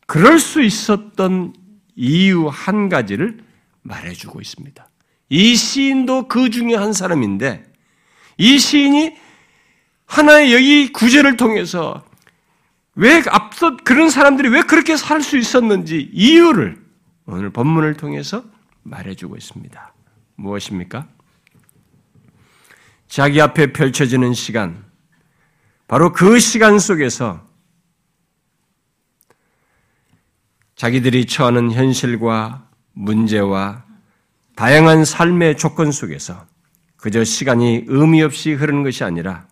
그럴 0.08 0.40
수 0.40 0.62
있었던 0.62 1.54
이유 1.96 2.48
한 2.48 2.90
가지를 2.90 3.44
말해주고 3.84 4.42
있습니다. 4.42 4.90
이 5.30 5.56
시인도 5.56 6.28
그 6.28 6.50
중에 6.50 6.76
한 6.76 6.92
사람인데 6.94 7.64
이 8.38 8.60
시인이 8.60 9.16
하나의 10.06 10.54
여기 10.54 10.92
구절을 10.92 11.38
통해서 11.38 12.04
왜 12.96 13.24
앞서 13.28 13.78
그런 13.78 14.10
사람들이 14.10 14.50
왜 14.50 14.62
그렇게 14.62 14.98
살 14.98 15.22
수 15.22 15.38
있었는지 15.38 16.10
이유를 16.14 16.84
오늘 17.26 17.50
본문을 17.50 17.96
통해서 17.96 18.44
말해주고 18.84 19.36
있습니다. 19.36 19.95
무엇입니까? 20.36 21.08
자기 23.08 23.42
앞에 23.42 23.74
펼쳐지는 23.74 24.34
시간, 24.34 24.84
바로 25.88 26.12
그 26.12 26.39
시간 26.39 26.80
속에서 26.80 27.46
자기들이 30.75 31.25
처하는 31.25 31.72
현실과 31.72 32.70
문제와 32.94 33.86
다양한 34.56 35.06
삶의 35.06 35.58
조건 35.58 35.92
속에서 35.92 36.46
그저 36.98 37.24
시간이 37.24 37.86
의미 37.88 38.22
없이 38.22 38.54
흐르는 38.54 38.84
것이 38.84 39.04
아니라 39.04 39.48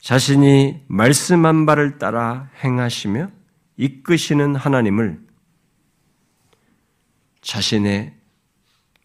자신이 0.00 0.84
말씀한 0.86 1.66
바를 1.66 1.98
따라 1.98 2.48
행하시며 2.62 3.30
이끄시는 3.76 4.54
하나님을 4.54 5.20
자신의 7.40 8.14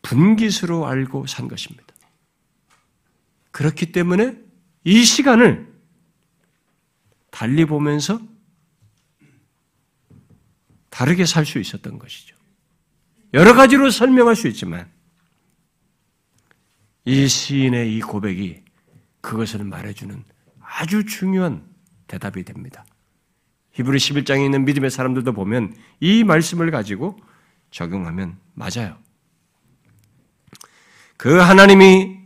분깃으로 0.02 0.88
알고 0.88 1.28
산 1.28 1.48
것입니다. 1.48 1.86
그렇기 3.52 3.92
때문에 3.92 4.38
이 4.84 5.04
시간을 5.04 5.72
달리 7.30 7.66
보면서 7.66 8.20
다르게 10.90 11.26
살 11.26 11.46
수 11.46 11.60
있었던 11.60 12.00
것이죠. 12.00 12.36
여러 13.34 13.54
가지로 13.56 13.90
설명할 13.90 14.36
수 14.36 14.48
있지만 14.50 14.90
이 17.06 17.28
시인의 17.28 17.96
이 17.96 18.02
고백이 18.02 18.64
그것을 19.22 19.64
말해주는 19.64 20.24
아주 20.60 21.06
중요한 21.06 21.66
대답이 22.08 22.44
됩니다. 22.44 22.86
히브리 23.74 23.98
11장에 23.98 24.44
있는 24.44 24.66
믿음의 24.66 24.92
사람들도 24.92 25.32
보면 25.34 25.76
이 26.00 26.24
말씀을 26.24 26.72
가지고 26.72 27.18
적용하면 27.72 28.38
맞아요. 28.54 28.98
그 31.22 31.38
하나님이 31.38 32.18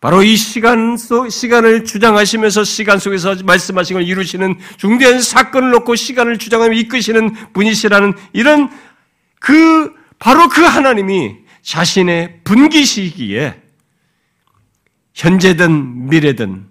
바로 0.00 0.22
이 0.22 0.36
시간 0.36 0.96
속, 0.96 1.28
시간을 1.28 1.84
주장하시면서 1.84 2.62
시간 2.62 3.00
속에서 3.00 3.34
말씀하신 3.42 3.94
걸 3.94 4.06
이루시는 4.06 4.60
중대한 4.76 5.20
사건을 5.20 5.72
놓고 5.72 5.96
시간을 5.96 6.38
주장하며 6.38 6.76
이끄시는 6.76 7.52
분이시라는 7.52 8.14
이런 8.34 8.70
그, 9.40 9.92
바로 10.20 10.48
그 10.48 10.62
하나님이 10.62 11.38
자신의 11.62 12.42
분기시기에 12.44 13.60
현재든 15.12 16.08
미래든 16.08 16.68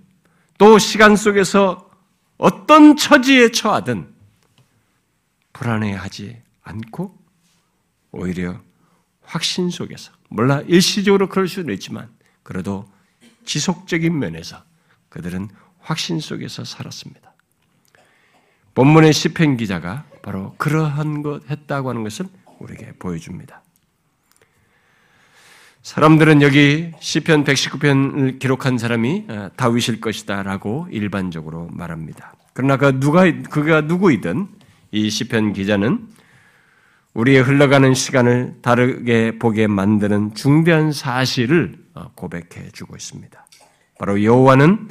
또 0.58 0.80
시간 0.80 1.18
속에서 1.18 1.90
어떤 2.38 2.96
처지에 2.96 3.50
처하든 3.50 4.16
불안해하지 5.52 6.42
않고 6.64 7.18
오히려 8.14 8.62
확신 9.24 9.70
속에서 9.70 10.14
몰라 10.30 10.62
일시적으로 10.62 11.30
그럴 11.30 11.48
수는 11.48 11.74
있지만 11.76 12.10
그래도 12.44 12.90
지속적인 13.46 14.18
면에서 14.18 14.64
그들은 15.10 15.50
확신 15.80 16.20
속에서 16.20 16.64
살았습니다. 16.64 17.34
본문의 18.74 19.14
시편 19.14 19.58
기자가 19.58 20.06
바로 20.22 20.54
그러한 20.58 21.22
것 21.22 21.50
했다고 21.50 21.90
하는 21.90 22.04
것을 22.04 22.26
우리에게 22.60 22.94
보여줍니다. 23.00 23.62
사람들은 25.84 26.42
여기 26.42 26.92
시편 27.00 27.44
119편을 27.44 28.40
기록한 28.40 28.80
사람이 28.80 29.26
어, 29.30 29.52
다윗일 29.56 30.02
것이다라고 30.02 30.88
일반적으로 30.90 31.70
말합니다. 31.72 32.34
그러나 32.54 32.76
그 32.78 33.00
누가 33.00 33.24
그가 33.44 33.82
누구이든 33.82 34.48
이 34.92 35.10
시편 35.12 35.54
기자는 35.54 36.08
우리의 37.15 37.41
흘러가는 37.41 37.93
시간을 37.93 38.60
다르게 38.62 39.39
보게 39.39 39.65
만드는 39.67 40.36
중대한 40.36 40.91
사실을 40.91 41.84
어, 41.93 42.12
고백해 42.13 42.71
주고 42.73 42.97
있습니다. 42.97 43.47
바로 43.97 44.21
여호와는 44.21 44.89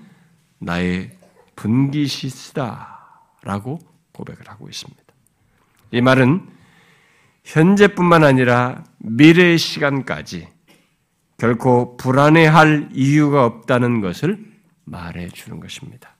나의 0.59 1.11
분기시스다라고 1.55 2.89
고백을 4.13 4.49
하고 4.49 4.69
있습니다. 4.71 5.03
이 5.91 6.01
말은 6.01 6.49
현재뿐만 7.45 8.25
아니라 8.25 8.83
미래의 9.01 9.59
시간까지 9.59 10.49
결코 11.37 11.99
불안해할 11.99 12.89
이유가 12.95 13.45
없다는 13.45 14.01
것을 14.01 14.43
말해 14.85 15.29
주는 15.29 15.61
것입니다. 15.61 16.17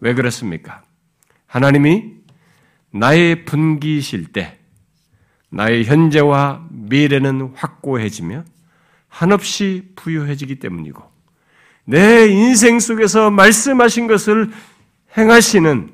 왜 0.00 0.12
그렇습니까? 0.12 0.82
하나님이 1.46 2.12
나의 2.90 3.46
분기실 3.46 4.32
때 4.32 4.58
나의 5.54 5.84
현재와 5.84 6.66
미래는 6.70 7.52
확고해지며 7.54 8.44
한없이 9.08 9.88
부유해지기 9.94 10.58
때문이고 10.58 11.02
내 11.84 12.26
인생 12.26 12.80
속에서 12.80 13.30
말씀하신 13.30 14.08
것을 14.08 14.50
행하시는 15.16 15.92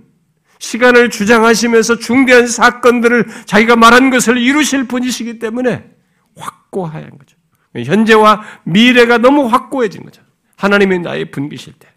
시간을 0.58 1.10
주장하시면서 1.10 1.98
중대한 1.98 2.46
사건들을 2.46 3.26
자기가 3.44 3.76
말한 3.76 4.10
것을 4.10 4.38
이루실 4.38 4.88
분이시기 4.88 5.38
때문에 5.38 5.90
확고한 6.36 7.10
거죠. 7.18 7.36
현재와 7.74 8.42
미래가 8.64 9.18
너무 9.18 9.46
확고해진 9.46 10.04
거죠. 10.04 10.22
하나님이 10.56 11.00
나의 11.00 11.30
분기실 11.30 11.74
때. 11.74 11.88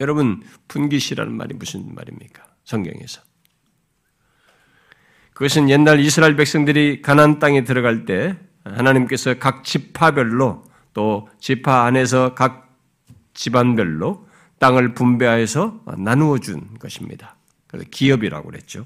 여러분, 0.00 0.42
분기시라는 0.68 1.32
말이 1.36 1.54
무슨 1.54 1.94
말입니까? 1.94 2.44
성경에서. 2.64 3.27
그것은 5.38 5.70
옛날 5.70 6.00
이스라엘 6.00 6.34
백성들이 6.34 7.00
가나안 7.00 7.38
땅에 7.38 7.62
들어갈 7.62 8.04
때 8.06 8.36
하나님께서 8.64 9.34
각 9.34 9.62
지파별로 9.62 10.64
또 10.94 11.28
지파 11.38 11.84
안에서 11.84 12.34
각 12.34 12.76
집안별로 13.34 14.26
땅을 14.58 14.94
분배해서 14.94 15.80
나누어 15.96 16.38
준 16.38 16.66
것입니다. 16.80 17.36
그래서 17.68 17.86
기업이라고 17.88 18.50
그랬죠. 18.50 18.84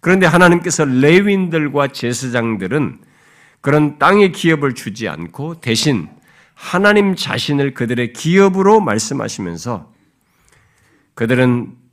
그런데 0.00 0.26
하나님께서 0.26 0.84
레윈들과 0.84 1.88
제사장들은 1.88 2.98
그런 3.62 3.98
땅의 3.98 4.32
기업을 4.32 4.74
주지 4.74 5.08
않고 5.08 5.62
대신 5.62 6.10
하나님 6.52 7.16
자신을 7.16 7.72
그들의 7.72 8.12
기업으로 8.12 8.80
말씀하시면서 8.80 9.90
그들은 11.14 11.85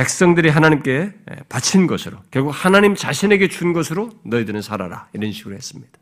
백성들이 0.00 0.48
하나님께 0.48 1.12
바친 1.50 1.86
것으로 1.86 2.16
결국 2.30 2.52
하나님 2.52 2.94
자신에게 2.94 3.48
준 3.48 3.74
것으로 3.74 4.08
너희들은 4.24 4.62
살아라 4.62 5.08
이런 5.12 5.30
식으로 5.30 5.54
했습니다. 5.54 5.92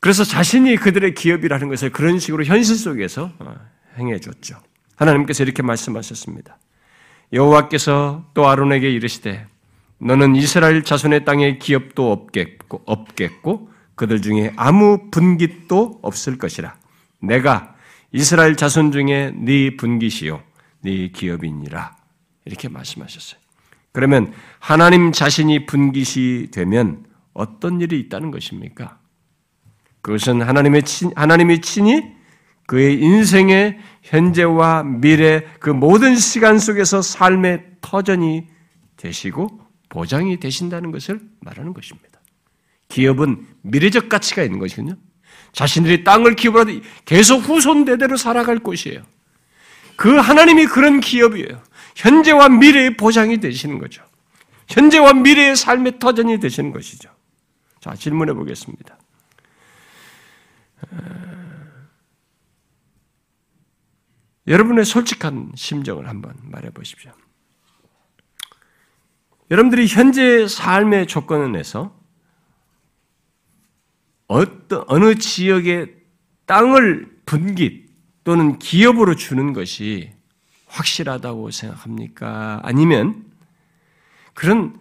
그래서 0.00 0.24
자신이 0.24 0.74
그들의 0.74 1.14
기업이라는 1.14 1.68
것을 1.68 1.90
그런 1.90 2.18
식으로 2.18 2.44
현실 2.44 2.74
속에서 2.74 3.30
어, 3.38 3.54
행해 3.96 4.18
줬죠. 4.18 4.60
하나님께서 4.96 5.44
이렇게 5.44 5.62
말씀하셨습니다. 5.62 6.58
여호와께서 7.32 8.28
또 8.34 8.48
아론에게 8.48 8.90
이르시되 8.90 9.46
너는 9.98 10.34
이스라엘 10.34 10.82
자손의 10.82 11.24
땅에 11.24 11.58
기업도 11.58 12.10
없겠고, 12.10 12.82
없겠고 12.86 13.70
그들 13.94 14.20
중에 14.20 14.52
아무 14.56 15.10
분깃도 15.12 16.00
없을 16.02 16.38
것이라. 16.38 16.74
내가 17.20 17.76
이스라엘 18.10 18.56
자손 18.56 18.90
중에 18.90 19.32
네 19.36 19.76
분깃이요 19.76 20.47
네 20.80 21.08
기업이니라. 21.08 21.96
이렇게 22.44 22.68
말씀하셨어요. 22.68 23.40
그러면 23.92 24.32
하나님 24.58 25.12
자신이 25.12 25.66
분깃이 25.66 26.50
되면 26.50 27.04
어떤 27.34 27.80
일이 27.80 27.98
있다는 28.00 28.30
것입니까? 28.30 28.98
그것은 30.02 30.42
하나님의 30.42 30.82
친, 30.84 31.12
하나님의 31.14 31.60
친히 31.60 32.02
그의 32.66 33.00
인생의 33.00 33.78
현재와 34.02 34.82
미래 34.82 35.44
그 35.58 35.70
모든 35.70 36.16
시간 36.16 36.58
속에서 36.58 37.00
삶의 37.02 37.64
터전이 37.80 38.46
되시고 38.96 39.60
보장이 39.88 40.38
되신다는 40.38 40.92
것을 40.92 41.20
말하는 41.40 41.72
것입니다. 41.72 42.20
기업은 42.88 43.46
미래적 43.62 44.08
가치가 44.08 44.42
있는 44.42 44.58
것이거든요. 44.58 44.96
자신들이 45.52 46.04
땅을 46.04 46.36
기업으로 46.36 46.66
계속 47.04 47.38
후손 47.38 47.84
대대로 47.84 48.16
살아갈 48.16 48.58
곳이에요. 48.58 49.02
그 49.98 50.14
하나님이 50.16 50.66
그런 50.66 51.00
기업이에요. 51.00 51.60
현재와 51.96 52.50
미래의 52.50 52.96
보장이 52.96 53.38
되시는 53.38 53.80
거죠. 53.80 54.04
현재와 54.68 55.12
미래의 55.14 55.56
삶의 55.56 55.98
터전이 55.98 56.38
되시는 56.38 56.70
것이죠. 56.70 57.10
자, 57.80 57.96
질문해 57.96 58.32
보겠습니다. 58.34 58.96
여러분의 64.46 64.84
솔직한 64.84 65.50
심정을 65.56 66.08
한번 66.08 66.36
말해 66.44 66.70
보십시오. 66.70 67.10
여러분들이 69.50 69.88
현재 69.88 70.46
삶의 70.46 71.08
조건에서 71.08 71.98
어떤 74.28 74.84
어느 74.86 75.16
지역의 75.16 75.92
땅을 76.46 77.18
분깃 77.26 77.87
또는 78.28 78.58
기업으로 78.58 79.14
주는 79.14 79.54
것이 79.54 80.12
확실하다고 80.66 81.50
생각합니까? 81.50 82.60
아니면 82.62 83.24
그런 84.34 84.78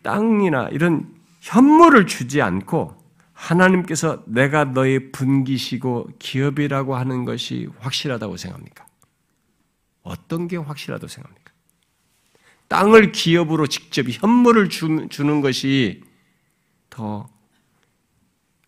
땅이나 0.00 0.70
이런 0.70 1.14
현물을 1.42 2.06
주지 2.06 2.40
않고 2.40 2.96
하나님께서 3.34 4.24
내가 4.24 4.64
너의 4.64 5.12
분기시고 5.12 6.08
기업이라고 6.18 6.96
하는 6.96 7.26
것이 7.26 7.68
확실하다고 7.80 8.38
생각합니까? 8.38 8.86
어떤 10.02 10.48
게 10.48 10.56
확실하다고 10.56 11.06
생각합니까? 11.06 11.52
땅을 12.68 13.12
기업으로 13.12 13.66
직접 13.66 14.06
현물을 14.08 14.70
주, 14.70 14.88
는 14.88 15.42
것이 15.42 16.02
더 16.88 17.28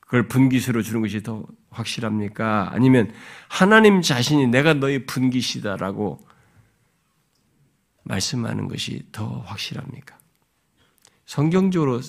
그걸 0.00 0.28
분기수로 0.28 0.82
주는 0.82 1.00
것이 1.00 1.22
더 1.22 1.46
확실합니까? 1.70 2.70
아니면 2.72 3.12
하나님 3.48 4.02
자신이 4.02 4.46
내가 4.48 4.74
너의 4.74 5.06
분기시다라고 5.06 6.26
말씀하는 8.04 8.68
것이 8.68 9.06
더 9.12 9.40
확실합니까? 9.40 10.18
성경적으로 11.26 12.00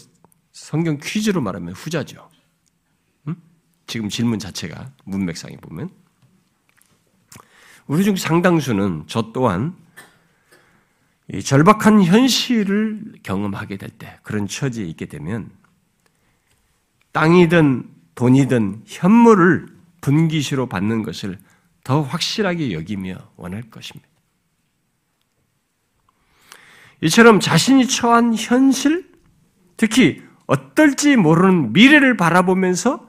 성경 0.52 0.98
퀴즈로 1.02 1.42
말하면 1.42 1.74
후자죠. 1.74 2.30
음? 3.28 3.36
지금 3.86 4.10
질문 4.10 4.40
자체가 4.40 4.92
문맥상에 5.04 5.58
보면 5.58 5.90
우리 7.88 8.04
중 8.04 8.16
상당수는 8.16 9.06
저 9.08 9.32
또한 9.34 9.76
절박한 11.44 12.04
현실을 12.04 13.14
경험하게 13.22 13.78
될 13.78 13.90
때, 13.90 14.20
그런 14.24 14.48
처지에 14.48 14.86
있게 14.86 15.06
되면 15.06 15.52
땅이든 17.12 17.99
돈이든 18.20 18.82
현물을 18.86 19.68
분기시로 20.02 20.68
받는 20.68 21.04
것을 21.04 21.40
더 21.86 22.02
확실하게 22.02 22.74
여기며 22.74 23.16
원할 23.38 23.62
것입니다. 23.62 24.10
이처럼 27.00 27.40
자신이 27.40 27.88
처한 27.88 28.36
현실, 28.36 29.10
특히 29.78 30.22
어떨지 30.48 31.16
모르는 31.16 31.72
미래를 31.72 32.18
바라보면서 32.18 33.08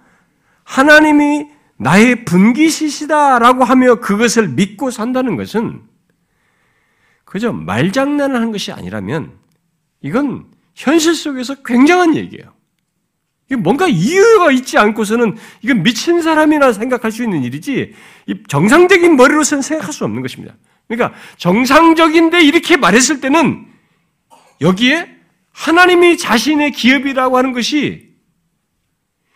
하나님이 0.62 1.50
나의 1.76 2.24
분기시시다라고 2.24 3.64
하며 3.64 3.96
그것을 3.96 4.46
믿고 4.46 4.92
산다는 4.92 5.34
것은 5.34 5.82
그저 7.24 7.52
말장난을 7.52 8.36
하는 8.36 8.52
것이 8.52 8.70
아니라면 8.70 9.36
이건 10.02 10.46
현실 10.76 11.16
속에서 11.16 11.56
굉장한 11.64 12.14
얘기예요. 12.14 12.59
뭔가 13.56 13.88
이유가 13.88 14.50
있지 14.52 14.78
않고서는 14.78 15.36
이건 15.62 15.82
미친 15.82 16.22
사람이나 16.22 16.72
생각할 16.72 17.10
수 17.10 17.24
있는 17.24 17.42
일이지 17.42 17.94
정상적인 18.48 19.16
머리로서는 19.16 19.62
생각할 19.62 19.92
수 19.92 20.04
없는 20.04 20.22
것입니다. 20.22 20.54
그러니까 20.88 21.16
정상적인데 21.36 22.42
이렇게 22.42 22.76
말했을 22.76 23.20
때는 23.20 23.66
여기에 24.60 25.16
하나님이 25.52 26.16
자신의 26.16 26.72
기업이라고 26.72 27.36
하는 27.36 27.52
것이 27.52 28.10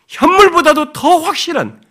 현물보다도 0.08 0.92
더 0.92 1.18
확실한 1.18 1.82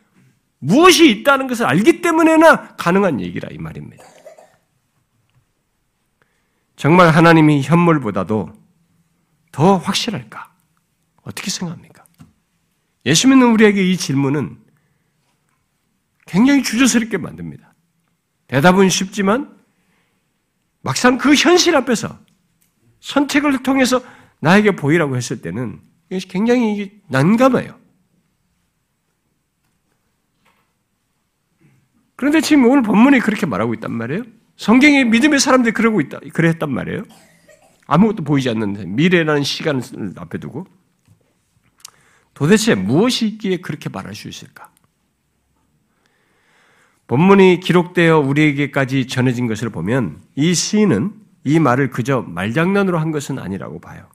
무엇이 0.59 1.09
있다는 1.09 1.47
것을 1.47 1.65
알기 1.65 2.01
때문에나 2.01 2.75
가능한 2.77 3.19
얘기라 3.19 3.49
이 3.51 3.57
말입니다. 3.57 4.03
정말 6.77 7.09
하나님이 7.09 7.61
현물보다도 7.61 8.53
더 9.51 9.77
확실할까? 9.77 10.51
어떻게 11.23 11.49
생각합니까? 11.49 11.92
예수 13.05 13.27
믿는 13.27 13.51
우리에게 13.51 13.89
이 13.89 13.97
질문은 13.97 14.57
굉장히 16.25 16.63
주저스럽게 16.63 17.17
만듭니다. 17.17 17.73
대답은 18.47 18.89
쉽지만 18.89 19.57
막상 20.81 21.17
그 21.17 21.33
현실 21.33 21.75
앞에서 21.75 22.19
선택을 22.99 23.63
통해서 23.63 24.01
나에게 24.39 24.75
보이라고 24.75 25.17
했을 25.17 25.41
때는 25.41 25.81
굉장히 26.29 27.01
난감해요. 27.07 27.79
그런데 32.15 32.41
지금 32.41 32.65
오늘 32.65 32.83
본문이 32.83 33.19
그렇게 33.19 33.45
말하고 33.45 33.73
있단 33.73 33.91
말이에요. 33.91 34.23
성경의 34.55 35.05
믿음의 35.05 35.39
사람들이 35.39 35.73
그러고 35.73 35.99
있다, 35.99 36.19
그래 36.33 36.49
했단 36.49 36.71
말이에요. 36.71 37.03
아무것도 37.87 38.23
보이지 38.23 38.49
않는데 38.49 38.85
미래라는 38.85 39.43
시간을 39.43 40.13
앞에 40.15 40.37
두고 40.37 40.67
도대체 42.33 42.75
무엇이 42.75 43.27
있기에 43.27 43.57
그렇게 43.57 43.89
말할 43.89 44.15
수 44.15 44.27
있을까? 44.27 44.71
본문이 47.07 47.59
기록되어 47.59 48.19
우리에게까지 48.19 49.07
전해진 49.07 49.47
것을 49.47 49.69
보면 49.69 50.21
이 50.35 50.53
시인은 50.53 51.13
이 51.43 51.59
말을 51.59 51.89
그저 51.89 52.21
말장난으로 52.21 52.97
한 52.97 53.11
것은 53.11 53.37
아니라고 53.39 53.79
봐요. 53.79 54.07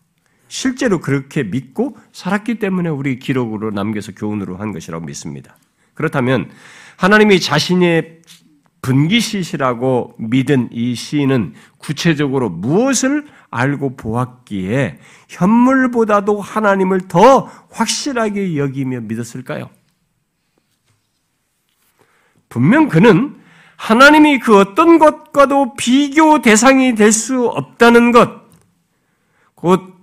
실제로 0.48 1.00
그렇게 1.00 1.42
믿고 1.42 1.96
살았기 2.12 2.58
때문에 2.58 2.88
우리 2.88 3.18
기록으로 3.18 3.70
남겨서 3.70 4.12
교훈으로 4.12 4.56
한 4.56 4.72
것이라고 4.72 5.04
믿습니다. 5.04 5.56
그렇다면 5.94 6.50
하나님이 6.96 7.40
자신의 7.40 8.22
분기시시라고 8.82 10.14
믿은 10.18 10.68
이 10.72 10.94
시인은 10.94 11.54
구체적으로 11.78 12.48
무엇을 12.48 13.26
알고 13.50 13.96
보았기에 13.96 14.98
현물보다도 15.28 16.40
하나님을 16.40 17.08
더 17.08 17.50
확실하게 17.70 18.56
여기며 18.56 19.00
믿었을까요? 19.00 19.70
분명 22.48 22.88
그는 22.88 23.36
하나님이 23.76 24.40
그 24.40 24.58
어떤 24.58 24.98
것과도 24.98 25.74
비교 25.76 26.42
대상이 26.42 26.94
될 26.94 27.12
수 27.12 27.46
없다는 27.46 28.12
것, 28.12 28.42
곧 29.54 29.94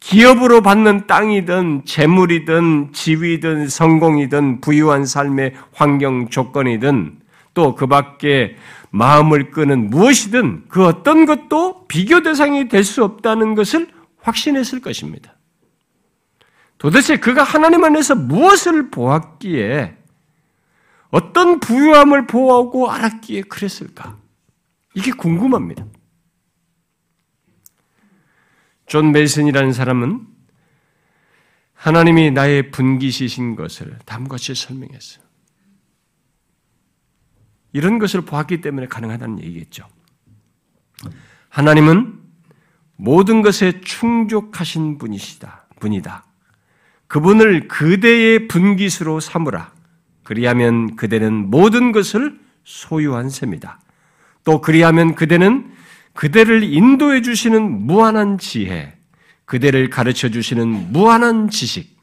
기업으로 0.00 0.62
받는 0.62 1.06
땅이든 1.06 1.84
재물이든 1.84 2.92
지위든 2.92 3.68
성공이든 3.68 4.60
부유한 4.60 5.06
삶의 5.06 5.54
환경 5.72 6.28
조건이든 6.28 7.21
또 7.54 7.74
그 7.74 7.86
밖에 7.86 8.56
마음을 8.90 9.50
끄는 9.50 9.90
무엇이든 9.90 10.68
그 10.68 10.84
어떤 10.86 11.26
것도 11.26 11.86
비교 11.86 12.22
대상이 12.22 12.68
될 12.68 12.84
수 12.84 13.04
없다는 13.04 13.54
것을 13.54 13.88
확신했을 14.18 14.80
것입니다. 14.80 15.36
도대체 16.78 17.16
그가 17.16 17.42
하나님 17.42 17.84
안에서 17.84 18.14
무엇을 18.14 18.90
보았기에 18.90 19.96
어떤 21.10 21.60
부유함을 21.60 22.26
보고 22.26 22.90
알았기에 22.90 23.42
그랬을까? 23.42 24.18
이게 24.94 25.12
궁금합니다. 25.12 25.84
존 28.86 29.12
메이슨이라는 29.12 29.72
사람은 29.72 30.26
하나님이 31.74 32.30
나의 32.30 32.70
분깃이신 32.70 33.56
것을 33.56 33.98
다음과 34.04 34.32
같이 34.32 34.54
설명했어요. 34.54 35.21
이런 37.72 37.98
것을 37.98 38.22
보았기 38.22 38.60
때문에 38.60 38.86
가능하다는 38.86 39.42
얘기겠죠. 39.42 39.86
하나님은 41.48 42.20
모든 42.96 43.42
것에 43.42 43.80
충족하신 43.80 44.98
분이시다. 44.98 45.66
분이다. 45.80 46.24
그분을 47.08 47.68
그대의 47.68 48.48
분기수로 48.48 49.20
삼으라. 49.20 49.72
그리하면 50.22 50.96
그대는 50.96 51.50
모든 51.50 51.92
것을 51.92 52.38
소유한 52.64 53.28
셈이다. 53.28 53.80
또 54.44 54.60
그리하면 54.60 55.14
그대는 55.14 55.72
그대를 56.14 56.62
인도해 56.62 57.22
주시는 57.22 57.86
무한한 57.86 58.38
지혜, 58.38 58.96
그대를 59.44 59.90
가르쳐 59.90 60.28
주시는 60.28 60.92
무한한 60.92 61.50
지식, 61.50 61.98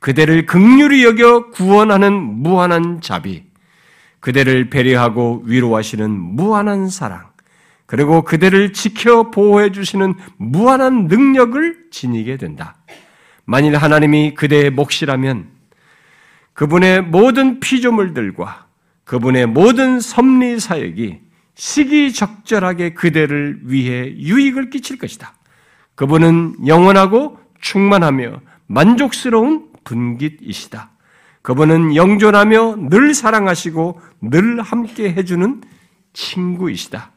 그대를 0.00 0.46
극률히 0.46 1.04
여겨 1.04 1.50
구원하는 1.50 2.12
무한한 2.12 3.00
자비, 3.00 3.45
그대를 4.26 4.70
배려하고 4.70 5.44
위로하시는 5.44 6.10
무한한 6.10 6.88
사랑, 6.88 7.28
그리고 7.86 8.22
그대를 8.22 8.72
지켜 8.72 9.30
보호해 9.30 9.70
주시는 9.70 10.14
무한한 10.36 11.06
능력을 11.06 11.90
지니게 11.92 12.36
된다. 12.36 12.74
만일 13.44 13.76
하나님이 13.76 14.34
그대의 14.34 14.70
몫이라면 14.70 15.46
그분의 16.54 17.02
모든 17.02 17.60
피조물들과 17.60 18.66
그분의 19.04 19.46
모든 19.46 20.00
섭리 20.00 20.58
사역이 20.58 21.20
시기적절하게 21.54 22.94
그대를 22.94 23.60
위해 23.62 24.12
유익을 24.16 24.70
끼칠 24.70 24.98
것이다. 24.98 25.34
그분은 25.94 26.66
영원하고 26.66 27.38
충만하며 27.60 28.40
만족스러운 28.66 29.68
분깃이시다. 29.84 30.95
그분은 31.46 31.94
영존하며 31.94 32.88
늘 32.90 33.14
사랑하시고 33.14 34.00
늘 34.22 34.60
함께 34.60 35.12
해주는 35.12 35.62
친구이시다. 36.12 37.12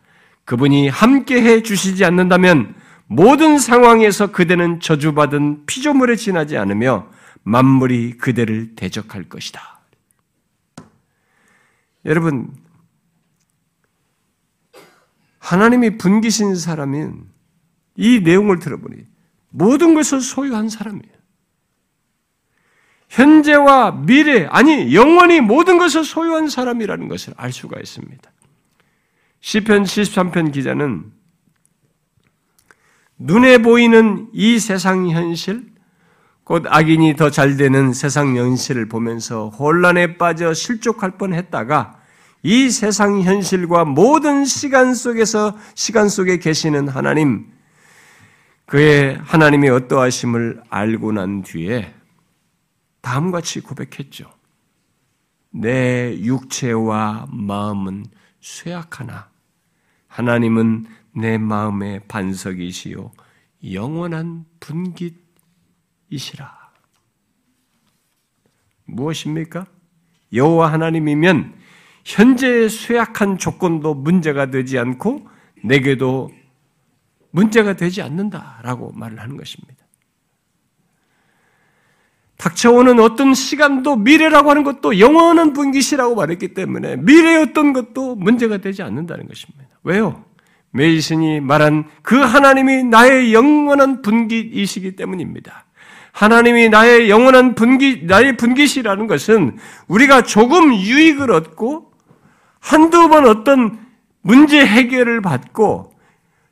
그분이 0.45 0.87
함께 0.87 1.41
해 1.41 1.63
주시지 1.63 2.05
않는다면 2.05 2.75
모든 3.07 3.57
상황에서 3.57 4.31
그대는 4.31 4.81
저주받은 4.81 5.65
피조물에 5.65 6.15
지나지 6.15 6.57
않으며 6.57 7.07
만물이 7.41 8.19
그대를 8.19 8.75
대적할 8.75 9.29
것이다. 9.29 9.81
여러분, 12.05 12.53
하나님이 15.39 15.97
분기신 15.97 16.53
사람은 16.55 17.23
이 17.95 18.19
내용을 18.19 18.59
들어보니 18.59 19.07
모든 19.49 19.95
것을 19.95 20.21
소유한 20.21 20.69
사람이에요. 20.69 21.18
현재와 23.09 24.03
미래, 24.05 24.45
아니, 24.49 24.93
영원히 24.93 25.41
모든 25.41 25.77
것을 25.77 26.03
소유한 26.03 26.47
사람이라는 26.47 27.07
것을 27.07 27.33
알 27.37 27.51
수가 27.51 27.79
있습니다. 27.79 28.31
시편 29.41 29.83
73편 29.83 30.53
기자는 30.53 31.11
눈에 33.17 33.57
보이는 33.57 34.27
이 34.31 34.59
세상 34.59 35.09
현실, 35.09 35.65
곧 36.43 36.63
악인이 36.67 37.15
더 37.15 37.29
잘 37.29 37.57
되는 37.57 37.93
세상 37.93 38.35
현실을 38.37 38.87
보면서 38.87 39.49
혼란에 39.49 40.17
빠져 40.17 40.53
실족할 40.53 41.17
뻔 41.17 41.33
했다가 41.33 41.99
이 42.43 42.69
세상 42.69 43.21
현실과 43.21 43.85
모든 43.85 44.45
시간 44.45 44.93
속에서 44.93 45.57
시간 45.75 46.09
속에 46.09 46.37
계시는 46.37 46.87
하나님, 46.87 47.47
그의 48.65 49.19
하나님이 49.23 49.69
어떠하심을 49.69 50.61
알고 50.69 51.11
난 51.11 51.41
뒤에 51.41 51.93
다음과 53.01 53.39
같이 53.39 53.61
고백했죠. 53.61 54.31
내 55.51 56.15
육체와 56.19 57.27
마음은 57.31 58.05
쇠약하나 58.39 59.29
하나님은 60.07 60.85
내 61.15 61.37
마음의 61.37 62.01
반석이시요 62.07 63.11
영원한 63.71 64.45
분깃이시라. 64.59 66.59
무엇입니까? 68.85 69.67
여호와 70.33 70.71
하나님이면 70.71 71.59
현재의 72.05 72.69
쇠약한 72.69 73.37
조건도 73.37 73.93
문제가 73.93 74.49
되지 74.49 74.79
않고 74.79 75.27
내게도 75.63 76.31
문제가 77.31 77.75
되지 77.75 78.01
않는다라고 78.01 78.93
말을 78.93 79.19
하는 79.19 79.37
것입니다. 79.37 79.78
닥쳐오는 82.39 83.01
어떤 83.01 83.33
시간도 83.33 83.97
미래라고 83.97 84.49
하는 84.49 84.63
것도 84.63 84.99
영원한 84.99 85.51
분기시라고 85.51 86.15
말했기 86.15 86.53
때문에 86.53 86.95
미래의 86.95 87.43
어떤 87.43 87.73
것도 87.73 88.15
문제가 88.15 88.57
되지 88.57 88.81
않는다는 88.81 89.27
것입니다. 89.27 89.65
왜요? 89.83 90.23
메이슨이 90.71 91.41
말한 91.41 91.85
그 92.01 92.15
하나님이 92.15 92.85
나의 92.85 93.33
영원한 93.33 94.01
분기이시기 94.01 94.95
때문입니다. 94.95 95.65
하나님이 96.13 96.69
나의 96.69 97.09
영원한 97.09 97.55
분기, 97.55 98.05
나의 98.05 98.37
분기시라는 98.37 99.07
것은 99.07 99.57
우리가 99.87 100.21
조금 100.21 100.73
유익을 100.73 101.31
얻고 101.31 101.91
한두 102.61 103.09
번 103.09 103.27
어떤 103.27 103.79
문제 104.21 104.65
해결을 104.65 105.21
받고 105.21 105.91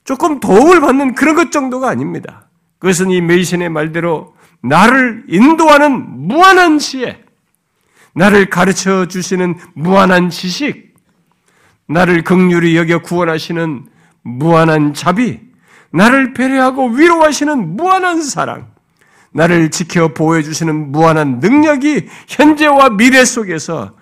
조금 0.04 0.41
도움을 0.41 0.82
받는 0.82 1.15
그런 1.15 1.36
것 1.36 1.52
정도가 1.52 1.88
아닙니다. 1.88 2.50
그것은 2.80 3.10
이 3.10 3.21
메이슨의 3.21 3.69
말대로 3.69 4.37
나를 4.62 5.26
인도하는 5.28 6.28
무한한 6.28 6.80
지혜, 6.80 7.24
나를 8.13 8.50
가르쳐 8.50 9.08
주시는 9.08 9.56
무한한 9.74 10.30
지식, 10.30 10.96
나를 11.88 12.24
극률이 12.24 12.76
여겨 12.76 13.02
구원하시는 13.02 13.88
무한한 14.24 14.93
자비, 14.93 15.39
나를 15.91 16.34
배려하고 16.34 16.89
위로하시는 16.89 17.76
무한한 17.76 18.22
사랑, 18.22 18.72
나를 19.32 19.72
지켜 19.72 20.13
보호해 20.13 20.41
주시는 20.43 20.91
무한한 20.91 21.39
능력이 21.39 22.08
현재와 22.28 22.89
미래 22.89 23.24
속에서 23.24 23.96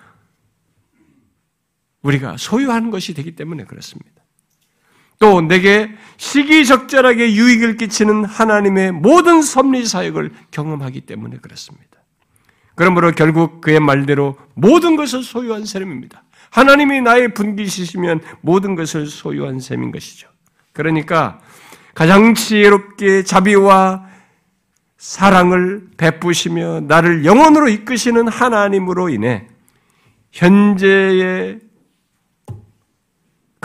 우리가 2.02 2.36
소유하는 2.38 2.90
것이 2.90 3.14
되기 3.14 3.34
때문에 3.36 3.64
그렇습니다. 3.64 4.22
또 5.18 5.40
내게 5.40 5.90
시기적절하게 6.18 7.34
유익을 7.34 7.76
끼치는 7.76 8.24
하나님의 8.24 8.92
모든 8.92 9.42
섭리 9.42 9.86
사역을 9.86 10.32
경험하기 10.50 11.02
때문에 11.02 11.38
그렇습니다. 11.38 11.86
그러므로 12.74 13.12
결국 13.12 13.60
그의 13.60 13.80
말대로 13.80 14.36
모든 14.54 14.96
것을 14.96 15.22
소유한 15.22 15.64
사람입니다. 15.64 16.22
하나님이 16.50 17.00
나의 17.00 17.34
분기시시면 17.34 18.20
모든 18.42 18.74
것을 18.74 19.06
소유한 19.06 19.60
셈인 19.60 19.92
것이죠. 19.92 20.28
그러니까 20.72 21.40
가장 21.94 22.34
지혜롭게 22.34 23.24
자비와 23.24 24.04
사랑을 24.98 25.86
베푸시며 25.96 26.80
나를 26.80 27.24
영원으로 27.24 27.68
이끄시는 27.68 28.28
하나님으로 28.28 29.08
인해 29.08 29.48
현재의 30.32 31.60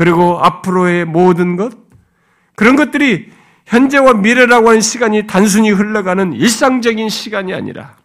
그리고 0.02 0.40
앞으로의 0.40 1.06
모든 1.06 1.56
것, 1.58 1.78
그런 2.56 2.76
것들이 2.76 3.30
현재와 3.68 4.16
미래라고 4.16 4.70
하는 4.70 4.82
시간이 4.82 5.28
단순히 5.28 5.70
흘러가는 5.70 6.34
일상적인 6.34 7.08
시간이 7.08 7.54
아니라 7.54 7.96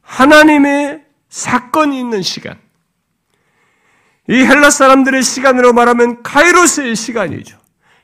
하나님의 0.00 1.02
사건이 1.28 2.00
있는 2.00 2.22
시간. 2.22 2.58
이 4.30 4.32
헬라 4.32 4.70
사람들의 4.70 5.22
시간으로 5.22 5.74
말하면 5.74 6.22
카이로스의 6.22 6.96
시간이죠. 6.96 7.58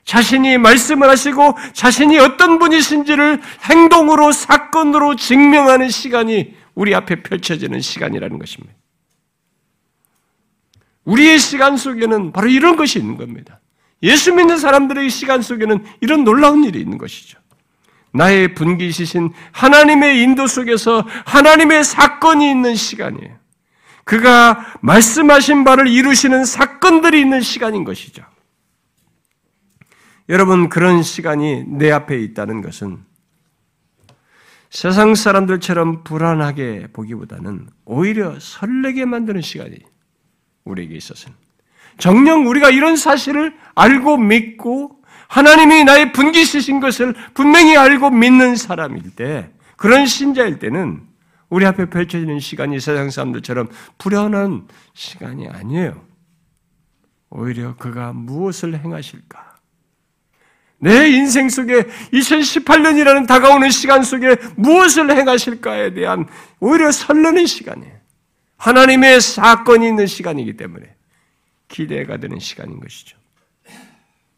자신이 0.05 0.59
말씀을 0.59 1.09
하시고 1.09 1.57
자신이 1.73 2.19
어떤 2.19 2.59
분이신지를 2.59 3.41
행동으로 3.63 4.31
사건으로 4.31 5.15
증명하는 5.15 5.89
시간이 5.89 6.53
우리 6.75 6.93
앞에 6.93 7.23
펼쳐지는 7.23 7.81
시간이라는 7.81 8.37
것입니다. 8.37 8.80
우리의 11.05 11.39
시간 11.39 11.77
속에는 11.77 12.31
바로 12.31 12.47
이런 12.47 12.75
것이 12.75 12.99
있는 12.99 13.17
겁니다. 13.17 13.59
예수 14.03 14.33
믿는 14.33 14.57
사람들의 14.57 15.09
시간 15.09 15.41
속에는 15.41 15.83
이런 16.01 16.23
놀라운 16.23 16.63
일이 16.63 16.79
있는 16.79 16.97
것이죠. 16.97 17.39
나의 18.13 18.55
분기시신 18.55 19.31
하나님의 19.51 20.21
인도 20.21 20.47
속에서 20.47 21.05
하나님의 21.25 21.83
사건이 21.83 22.49
있는 22.49 22.75
시간이에요. 22.75 23.39
그가 24.03 24.75
말씀하신 24.81 25.63
바를 25.63 25.87
이루시는 25.87 26.43
사건들이 26.45 27.21
있는 27.21 27.41
시간인 27.41 27.83
것이죠. 27.83 28.23
여러분, 30.29 30.69
그런 30.69 31.03
시간이 31.03 31.65
내 31.67 31.91
앞에 31.91 32.19
있다는 32.19 32.61
것은 32.61 33.03
세상 34.69 35.15
사람들처럼 35.15 36.03
불안하게 36.03 36.87
보기보다는 36.93 37.67
오히려 37.85 38.39
설레게 38.39 39.05
만드는 39.05 39.41
시간이에요. 39.41 39.91
우리에게 40.65 40.95
있어서는. 40.95 41.35
정녕 41.97 42.47
우리가 42.47 42.69
이런 42.69 42.95
사실을 42.95 43.55
알고 43.75 44.17
믿고 44.17 45.01
하나님이 45.27 45.85
나의 45.85 46.11
분기시신 46.11 46.79
것을 46.79 47.15
분명히 47.33 47.77
알고 47.77 48.09
믿는 48.09 48.55
사람일 48.55 49.15
때, 49.15 49.49
그런 49.77 50.05
신자일 50.05 50.59
때는 50.59 51.01
우리 51.49 51.65
앞에 51.65 51.89
펼쳐지는 51.89 52.39
시간이 52.39 52.79
세상 52.79 53.09
사람들처럼 53.09 53.69
불안한 53.97 54.67
시간이 54.93 55.47
아니에요. 55.47 56.01
오히려 57.29 57.75
그가 57.77 58.13
무엇을 58.13 58.79
행하실까? 58.79 59.51
내 60.79 61.09
인생 61.09 61.47
속에 61.47 61.83
2018년이라는 62.11 63.27
다가오는 63.27 63.69
시간 63.69 64.03
속에 64.03 64.35
무엇을 64.55 65.15
행하실까에 65.15 65.93
대한 65.93 66.27
오히려 66.59 66.91
설레는 66.91 67.45
시간이에요. 67.45 68.00
하나님의 68.61 69.21
사건이 69.21 69.87
있는 69.87 70.05
시간이기 70.05 70.55
때문에 70.55 70.85
기대가 71.67 72.17
되는 72.17 72.37
시간인 72.37 72.79
것이죠. 72.79 73.17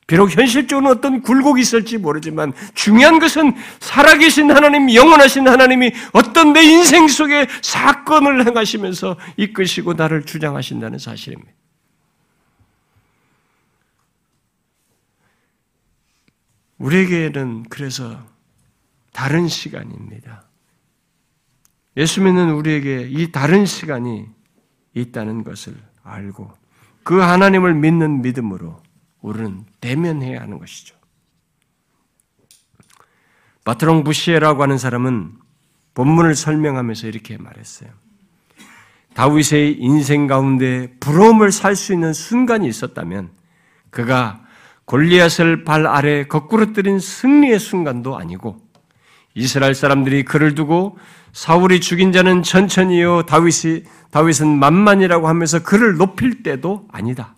비록 0.07 0.35
현실적으로 0.35 0.91
어떤 0.91 1.21
굴곡이 1.21 1.61
있을지 1.61 1.97
모르지만 1.97 2.53
중요한 2.73 3.19
것은 3.19 3.53
살아계신 3.79 4.51
하나님, 4.51 4.93
영원하신 4.93 5.47
하나님이 5.47 5.91
어떤 6.13 6.53
내 6.53 6.63
인생 6.63 7.07
속에 7.07 7.47
사건을 7.61 8.45
행하시면서 8.47 9.17
이끄시고 9.35 9.93
나를 9.93 10.23
주장하신다는 10.23 10.99
사실입니다. 10.99 11.51
우리에게는 16.77 17.63
그래서 17.69 18.25
다른 19.11 19.47
시간입니다. 19.49 20.45
예수 21.97 22.21
믿는 22.21 22.51
우리에게 22.51 23.07
이 23.09 23.31
다른 23.31 23.65
시간이 23.65 24.25
있다는 24.93 25.43
것을 25.43 25.75
알고 26.03 26.51
그 27.03 27.19
하나님을 27.19 27.73
믿는 27.75 28.21
믿음으로 28.21 28.81
우리는 29.21 29.65
대면해야 29.79 30.41
하는 30.41 30.59
것이죠. 30.59 30.95
바트롱 33.63 34.03
부시에라고 34.03 34.63
하는 34.63 34.77
사람은 34.77 35.33
본문을 35.93 36.35
설명하면서 36.35 37.07
이렇게 37.07 37.37
말했어요. 37.37 37.89
다윗의 39.13 39.77
인생 39.79 40.27
가운데 40.27 40.91
부러움을 40.99 41.51
살 41.51 41.75
수 41.75 41.93
있는 41.93 42.13
순간이 42.13 42.67
있었다면 42.67 43.29
그가 43.91 44.43
골리앗을 44.85 45.63
발 45.63 45.85
아래 45.85 46.25
거꾸로 46.25 46.73
뜨린 46.73 46.99
승리의 46.99 47.59
순간도 47.59 48.17
아니고 48.17 48.59
이스라엘 49.35 49.75
사람들이 49.75 50.23
그를 50.23 50.55
두고 50.55 50.97
사울이 51.31 51.81
죽인 51.81 52.11
자는 52.11 52.43
천천히요 52.43 53.23
다윗이 53.23 53.83
다윗은 54.11 54.47
만만이라고 54.47 55.27
하면서 55.27 55.63
그를 55.63 55.97
높일 55.97 56.43
때도 56.43 56.87
아니다. 56.91 57.35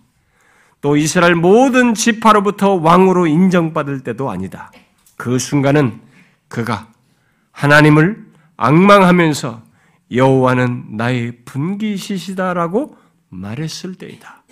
또 0.82 0.96
이스라엘 0.96 1.34
모든 1.34 1.94
지파로부터 1.94 2.74
왕으로 2.74 3.26
인정받을 3.26 4.00
때도 4.00 4.30
아니다. 4.30 4.70
그 5.16 5.38
순간은 5.38 6.00
그가 6.48 6.92
하나님을 7.52 8.26
악망하면서 8.58 9.62
여호와는 10.12 10.96
나의 10.96 11.44
분기시시다라고 11.44 12.96
말했을 13.30 13.94
때이다. 13.94 14.44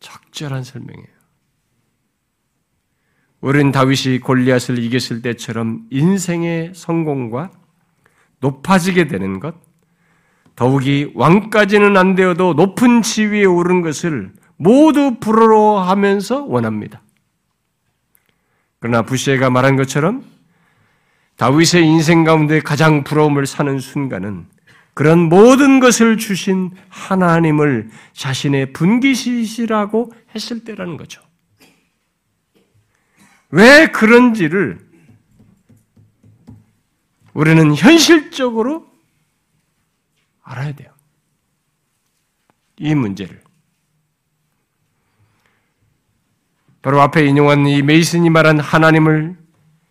적절한 0.00 0.62
설명이에요. 0.62 1.19
어른 3.40 3.72
다윗이 3.72 4.20
골리앗을 4.20 4.78
이겼을 4.78 5.22
때처럼 5.22 5.86
인생의 5.90 6.72
성공과 6.74 7.50
높아지게 8.40 9.06
되는 9.06 9.40
것, 9.40 9.54
더욱이 10.56 11.10
왕까지는 11.14 11.96
안 11.96 12.14
되어도 12.14 12.52
높은 12.54 13.02
지위에 13.02 13.44
오른 13.44 13.80
것을 13.80 14.32
모두 14.56 15.16
부러워하면서 15.20 16.44
원합니다. 16.44 17.00
그러나 18.78 19.02
부시에가 19.02 19.48
말한 19.48 19.76
것처럼 19.76 20.22
다윗의 21.36 21.86
인생 21.86 22.24
가운데 22.24 22.60
가장 22.60 23.04
부러움을 23.04 23.46
사는 23.46 23.78
순간은 23.78 24.46
그런 24.92 25.18
모든 25.18 25.80
것을 25.80 26.18
주신 26.18 26.72
하나님을 26.90 27.88
자신의 28.12 28.74
분기시시라고 28.74 30.12
했을 30.34 30.64
때라는 30.64 30.98
거죠. 30.98 31.22
왜 33.50 33.88
그런지를 33.88 34.78
우리는 37.32 37.74
현실적으로 37.74 38.90
알아야 40.42 40.72
돼요. 40.72 40.92
이 42.78 42.94
문제를. 42.94 43.42
바로 46.82 47.00
앞에 47.02 47.26
인용한 47.26 47.66
이 47.66 47.82
메이슨이 47.82 48.30
말한 48.30 48.58
하나님을 48.58 49.36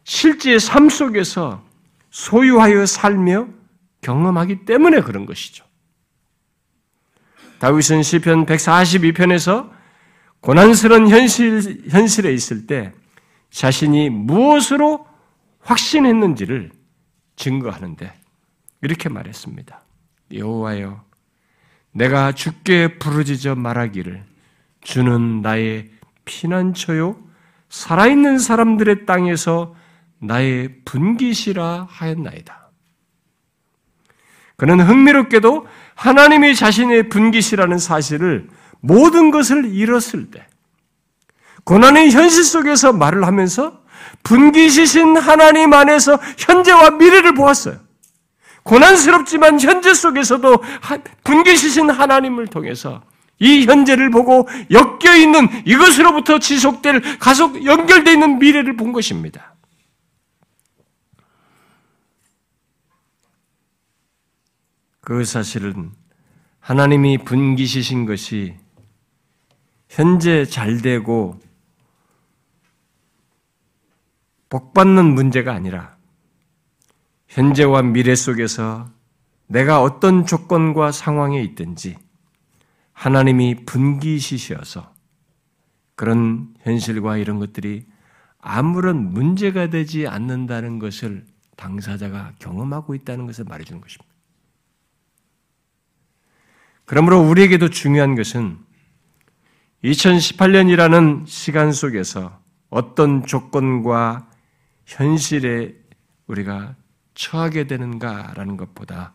실제 0.04 0.58
삶 0.58 0.90
속에서 0.90 1.64
소유하여 2.10 2.86
살며 2.86 3.48
경험하기 4.02 4.66
때문에 4.66 5.02
그런 5.02 5.26
것이죠. 5.26 5.66
다윗은 7.60 8.04
시편 8.04 8.46
142편에서 8.46 9.70
고난스러운 10.42 11.10
현실, 11.10 11.84
현실에 11.90 12.34
있을 12.34 12.66
때 12.66 12.94
자신이 13.52 14.10
무엇으로 14.10 15.06
확신했는지를 15.62 16.72
증거하는데 17.36 18.14
이렇게 18.82 19.10
말했습니다. 19.10 19.82
여호와여 20.34 21.04
내가 21.92 22.32
주께 22.32 23.00
부르짖어 23.00 23.56
말하기를 23.56 24.24
주는 24.82 25.42
나의 25.42 25.90
피난처요 26.26 27.18
살아있는 27.70 28.40
사람들의 28.40 29.06
땅에서 29.06 29.76
나의 30.20 30.82
분기시라 30.86 31.88
하였나이다. 31.90 32.70
그는 34.58 34.82
흥미롭게도 34.82 35.68
하나님이 35.96 36.56
자신의 36.56 37.10
분기시라는 37.10 37.78
사실을 37.78 38.50
모든 38.82 39.32
것을 39.32 39.74
잃었을 39.74 40.32
때 40.32 40.46
고난의 41.64 42.12
현실 42.12 42.44
속에서 42.44 42.94
말을 42.94 43.26
하면서 43.26 43.80
분기시신 44.24 45.18
하나님 45.18 45.74
안에서 45.74 46.20
현재와 46.38 46.92
미래를 46.92 47.34
보았어요. 47.34 47.80
고난스럽지만 48.64 49.60
현재 49.60 49.94
속에서도 49.94 50.64
분기시신 51.24 51.90
하나님을 51.90 52.48
통해서 52.48 53.02
이 53.40 53.66
현재를 53.66 54.10
보고 54.12 54.48
엮여 54.70 55.16
있는 55.16 55.48
이것으로부터 55.66 56.40
지속될 56.40 57.20
가속 57.20 57.66
연결되어 57.66 58.14
있는 58.14 58.38
미래를 58.38 58.76
본 58.76 58.92
것입니다. 58.92 59.56
그 65.02 65.24
사실은 65.24 65.92
하나님이 66.60 67.20
분기시신 67.20 68.06
것이 68.06 68.56
현재 69.88 70.46
잘 70.46 70.82
되고 70.82 71.40
복받는 74.50 75.06
문제가 75.06 75.54
아니라 75.54 75.98
현재와 77.28 77.84
미래 77.84 78.16
속에서 78.16 78.90
내가 79.48 79.82
어떤 79.82 80.26
조건과 80.26 80.92
상황에 80.92 81.42
있든지 81.42 81.98
하나님이 82.94 83.66
분기시셔서 83.66 84.94
그런 85.96 86.54
현실과 86.62 87.18
이런 87.18 87.40
것들이 87.40 87.86
아무런 88.40 89.12
문제가 89.14 89.70
되지 89.70 90.08
않는다는 90.08 90.80
것을 90.80 91.26
당사자가 91.56 92.34
경험하고 92.40 92.96
있다는 92.96 93.26
것을 93.26 93.46
말해주는 93.46 93.82
것입니다. 93.82 94.10
그러므로 96.86 97.20
우리에게도 97.20 97.70
중요한 97.70 98.16
것은 98.16 98.58
2018년이라는 99.84 101.28
시간 101.28 101.72
속에서 101.72 102.40
어떤 102.70 103.26
조건과 103.26 104.29
현실에 104.90 105.76
우리가 106.28 106.76
처하게 107.14 107.68
되는가라는 107.68 108.58
것보다 108.58 109.14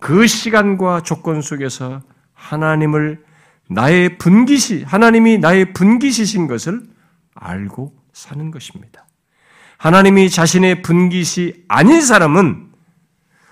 그 0.00 0.26
시간과 0.26 1.02
조건 1.02 1.42
속에서 1.42 2.00
하나님을 2.32 3.22
나의 3.68 4.16
분기시, 4.16 4.84
하나님이 4.84 5.38
나의 5.38 5.74
분기시신 5.74 6.46
것을 6.46 6.82
알고 7.34 7.94
사는 8.12 8.50
것입니다. 8.50 9.06
하나님이 9.76 10.30
자신의 10.30 10.82
분기시 10.82 11.64
아닌 11.68 12.00
사람은 12.00 12.68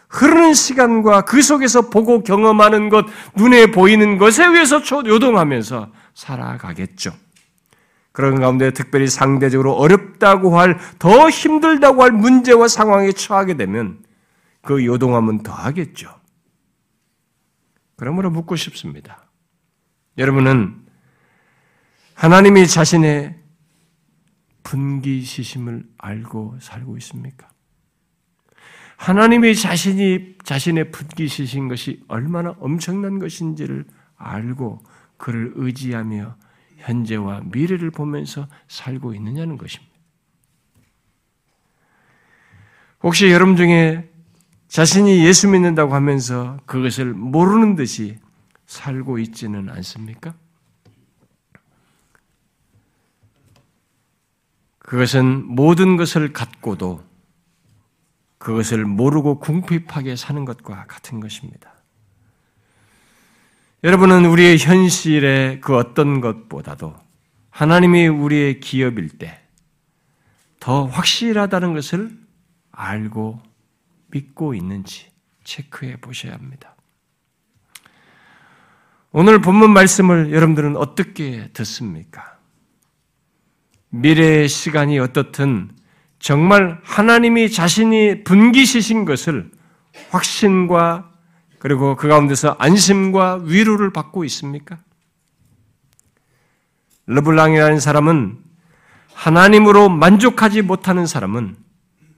흐르는 0.09 0.55
시간과 0.55 1.23
그 1.23 1.43
속에서 1.43 1.91
보고 1.91 2.23
경험하는 2.23 2.89
것, 2.89 3.05
눈에 3.35 3.67
보이는 3.67 4.17
것에 4.17 4.47
의해서 4.47 4.81
요동하면서 5.07 5.93
살아가겠죠. 6.15 7.13
그런 8.17 8.41
가운데 8.41 8.71
특별히 8.71 9.09
상대적으로 9.09 9.75
어렵다고 9.75 10.59
할, 10.59 10.79
더 10.99 11.29
힘들다고 11.29 12.03
할 12.03 12.13
문제와 12.13 12.67
상황에 12.67 13.13
처하게 13.13 13.59
되면 13.59 14.03
그 14.63 14.87
요동함은 14.87 15.43
더하겠죠. 15.43 16.19
그러므로 17.95 18.31
묻고 18.31 18.57
싶습니다. 18.57 19.27
여러분은 20.17 20.87
하나님이 22.15 22.67
자신의 22.67 23.39
분기시심을 24.63 25.85
알고 25.99 26.57
살고 26.59 26.97
있습니까? 26.97 27.51
하나님이 28.97 29.55
자신이 29.55 30.37
자신의 30.43 30.91
분기시신 30.91 31.69
것이 31.69 32.03
얼마나 32.09 32.55
엄청난 32.61 33.19
것인지를 33.19 33.85
알고 34.17 34.83
그를 35.19 35.53
의지하며 35.55 36.46
현재와 36.79 37.43
미래를 37.45 37.91
보면서 37.91 38.49
살고 38.69 39.15
있느냐는 39.15 39.57
것입니다. 39.59 39.95
혹시 43.03 43.31
여러분 43.31 43.57
중에 43.57 44.11
자신이 44.69 45.25
예수 45.25 45.49
믿는다고 45.49 45.95
하면서 45.95 46.59
그것을 46.67 47.15
모르는 47.15 47.77
듯이 47.77 48.19
살고 48.67 49.19
있지는 49.19 49.69
않습니까? 49.71 50.35
그것은 54.79 55.45
모든 55.47 55.97
것을 55.97 56.33
갖고도 56.33 57.05
그것을 58.39 58.85
모르고 58.85 59.41
궁핍하게 59.41 60.17
사는 60.17 60.45
것과 60.45 60.87
같은 60.87 61.21
것입니다. 61.21 61.76
여러분은 63.85 64.25
우리의 64.27 64.59
현실의 64.59 65.61
그 65.61 65.77
어떤 65.77 66.21
것보다도 66.21 66.95
하나님이 67.51 68.09
우리의 68.09 68.61
기업일 68.61 69.09
때 69.19 69.47
더 70.67 70.85
확실하다는 70.87 71.75
것을 71.75 72.11
알고 72.73 73.41
믿고 74.09 74.53
있는지 74.55 75.07
체크해 75.45 75.99
보셔야 76.01 76.33
합니다. 76.33 76.75
오늘 79.13 79.41
본문 79.41 79.73
말씀을 79.73 80.33
여러분들은 80.33 80.77
어떻게 80.77 81.51
듣습니까? 81.53 82.37
미래의 83.91 84.49
시간이 84.49 84.99
어떻든 84.99 85.71
정말 86.19 86.81
하나님이 86.83 87.53
자신이 87.53 88.25
분기시신 88.25 89.05
것을 89.05 89.53
확신과 90.11 91.13
그리고 91.59 91.97
그 91.97 92.09
가운데서 92.09 92.57
안심과 92.59 93.41
위로를 93.45 93.93
받고 93.93 94.25
있습니까? 94.25 94.79
르블랑이라는 97.07 97.81
사람은 97.81 98.39
하나님으로 99.15 99.89
만족하지 99.89 100.63
못하는 100.63 101.07
사람은 101.07 101.57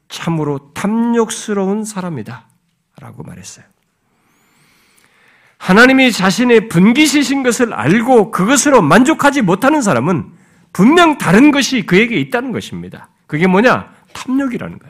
참으로 0.08 0.72
탐욕스러운 0.74 1.84
사람이다. 1.84 2.46
라고 3.00 3.22
말했어요. 3.22 3.64
하나님이 5.58 6.12
자신의 6.12 6.68
분기시신 6.68 7.42
것을 7.42 7.74
알고 7.74 8.30
그것으로 8.30 8.80
만족하지 8.80 9.42
못하는 9.42 9.82
사람은 9.82 10.32
분명 10.72 11.18
다른 11.18 11.50
것이 11.50 11.84
그에게 11.84 12.18
있다는 12.18 12.52
것입니다. 12.52 13.08
그게 13.26 13.46
뭐냐? 13.46 13.92
탐욕이라는 14.12 14.78
거예요. 14.78 14.87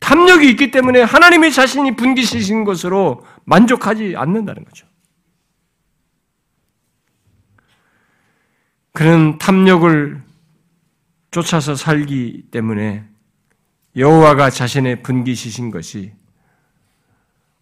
탐욕이 0.00 0.48
있기 0.50 0.70
때문에 0.70 1.02
하나님이 1.02 1.52
자신이 1.52 1.94
분기시신 1.96 2.64
것으로 2.64 3.24
만족하지 3.44 4.14
않는다는 4.16 4.64
거죠. 4.64 4.86
그는 8.92 9.38
탐욕을 9.38 10.22
쫓아서 11.30 11.76
살기 11.76 12.48
때문에 12.50 13.04
여호와가 13.96 14.50
자신의 14.50 15.02
분기시신 15.02 15.70
것이 15.70 16.12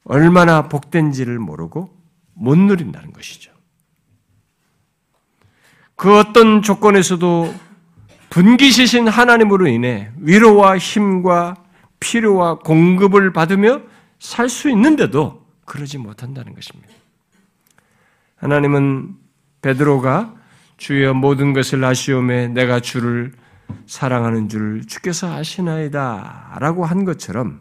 얼마나 0.04 0.68
복된지를 0.68 1.38
모르고 1.38 1.94
못 2.32 2.56
누린다는 2.56 3.12
것이죠. 3.12 3.52
그 5.96 6.16
어떤 6.16 6.62
조건에서도 6.62 7.54
분기시신 8.30 9.08
하나님으로 9.08 9.66
인해 9.66 10.10
위로와 10.18 10.78
힘과 10.78 11.56
필요와 12.00 12.60
공급을 12.60 13.32
받으며 13.32 13.80
살 14.18 14.48
수 14.48 14.68
있는데도 14.70 15.46
그러지 15.64 15.98
못한다는 15.98 16.54
것입니다. 16.54 16.88
하나님은 18.36 19.16
베드로가 19.62 20.34
주여 20.76 21.14
모든 21.14 21.52
것을 21.52 21.84
아시오매 21.84 22.48
내가 22.48 22.80
주를 22.80 23.32
사랑하는 23.86 24.48
줄 24.48 24.86
주께서 24.86 25.32
아시나이다 25.32 26.56
라고 26.60 26.84
한 26.84 27.04
것처럼 27.04 27.60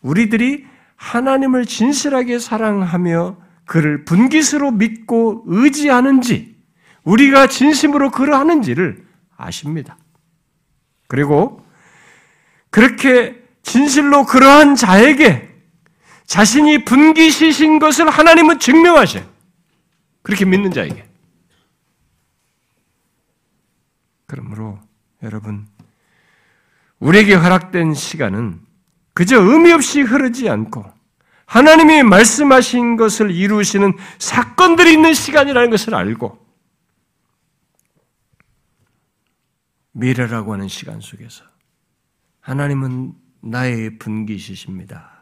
우리들이 0.00 0.66
하나님을 0.96 1.66
진실하게 1.66 2.38
사랑하며 2.38 3.36
그를 3.66 4.04
분기스로 4.04 4.70
믿고 4.70 5.44
의지하는지 5.46 6.56
우리가 7.04 7.46
진심으로 7.46 8.10
그러하는지를 8.10 9.06
아십니다. 9.36 9.96
그리고 11.06 11.64
그렇게 12.70 13.43
진실로 13.64 14.24
그러한 14.24 14.76
자에게 14.76 15.52
자신이 16.26 16.84
분기시신 16.84 17.78
것을 17.80 18.08
하나님은 18.08 18.60
증명하셔. 18.60 19.20
그렇게 20.22 20.44
믿는 20.44 20.70
자에게. 20.70 21.06
그러므로 24.26 24.78
여러분, 25.22 25.66
우리에게 26.98 27.34
허락된 27.34 27.94
시간은 27.94 28.60
그저 29.12 29.40
의미 29.40 29.72
없이 29.72 30.00
흐르지 30.00 30.48
않고 30.48 30.84
하나님이 31.46 32.02
말씀하신 32.02 32.96
것을 32.96 33.30
이루시는 33.30 33.92
사건들이 34.18 34.92
있는 34.92 35.14
시간이라는 35.14 35.70
것을 35.70 35.94
알고 35.94 36.42
미래라고 39.92 40.52
하는 40.52 40.68
시간 40.68 41.00
속에서 41.00 41.44
하나님은 42.40 43.23
나의 43.44 43.98
분기시십니다. 43.98 45.12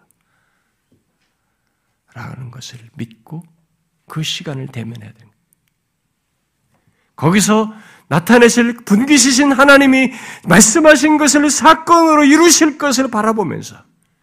라는 2.14 2.50
것을 2.50 2.78
믿고 2.94 3.42
그 4.06 4.22
시간을 4.22 4.68
대면해야 4.68 5.12
됩니다. 5.12 5.38
거기서 7.16 7.72
나타내실 8.08 8.84
분기시신 8.84 9.52
하나님이 9.52 10.12
말씀하신 10.46 11.18
것을 11.18 11.50
사건으로 11.50 12.24
이루실 12.24 12.78
것을 12.78 13.10
바라보면서 13.10 13.76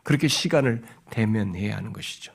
그렇게 0.03 0.27
시간을 0.27 0.83
대면해야 1.09 1.77
하는 1.77 1.93
것이죠. 1.93 2.33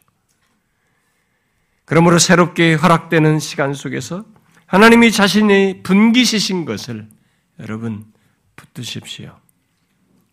그러므로 1.84 2.18
새롭게 2.18 2.74
허락되는 2.74 3.38
시간 3.38 3.74
속에서 3.74 4.24
하나님이 4.66 5.12
자신이 5.12 5.82
분기시신 5.82 6.64
것을 6.64 7.08
여러분 7.60 8.12
붙드십시오. 8.56 9.38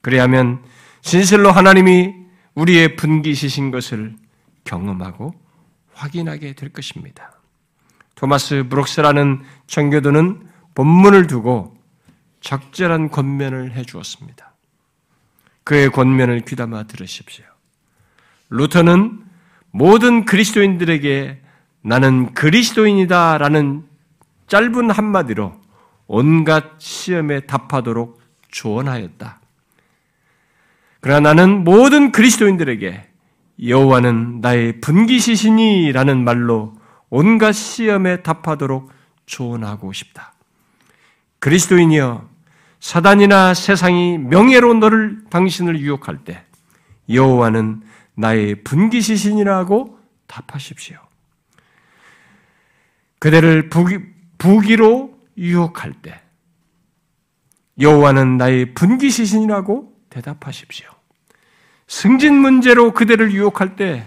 그래야면 0.01 0.63
진실로 1.01 1.51
하나님이 1.51 2.13
우리의 2.55 2.95
분기시신 2.95 3.71
것을 3.71 4.15
경험하고 4.63 5.33
확인하게 5.93 6.53
될 6.53 6.69
것입니다. 6.69 7.33
토마스 8.15 8.65
브록스라는 8.69 9.41
청교도는 9.67 10.47
본문을 10.75 11.27
두고 11.27 11.75
적절한 12.41 13.09
권면을 13.09 13.73
해 13.73 13.83
주었습니다. 13.83 14.53
그의 15.63 15.91
권면을 15.91 16.41
귀담아 16.41 16.83
들으십시오. 16.83 17.45
루터는 18.49 19.23
모든 19.71 20.25
그리스도인들에게 20.25 21.41
나는 21.81 22.33
그리스도인이다 22.33 23.37
라는 23.37 23.87
짧은 24.47 24.91
한마디로 24.91 25.59
온갖 26.07 26.79
시험에 26.79 27.41
답하도록 27.41 28.21
조언하였다. 28.49 29.40
그러나 31.01 31.33
나는 31.33 31.63
모든 31.63 32.11
그리스도인들에게 32.11 33.07
여호와는 33.67 34.39
나의 34.41 34.81
분기시시니라는 34.81 36.23
말로 36.23 36.75
온갖 37.09 37.51
시험에 37.51 38.21
답하도록 38.23 38.91
조언하고 39.25 39.93
싶다. 39.93 40.33
그리스도인이여 41.39 42.29
사단이나 42.79 43.53
세상이 43.53 44.19
명예로 44.19 44.75
너를 44.75 45.23
당신을 45.29 45.79
유혹할 45.79 46.23
때 46.23 46.43
여호와는 47.09 47.81
나의 48.15 48.63
분기시신이라고 48.63 49.99
답하십시오. 50.27 50.97
그대를 53.19 53.69
부기, 53.69 53.99
부기로 54.37 55.15
유혹할 55.37 55.93
때 55.93 56.21
여호와는 57.79 58.37
나의 58.37 58.73
분기시신이라고 58.73 59.90
대답하십시오. 60.11 60.87
승진 61.87 62.35
문제로 62.35 62.93
그대를 62.93 63.31
유혹할 63.31 63.75
때 63.75 64.05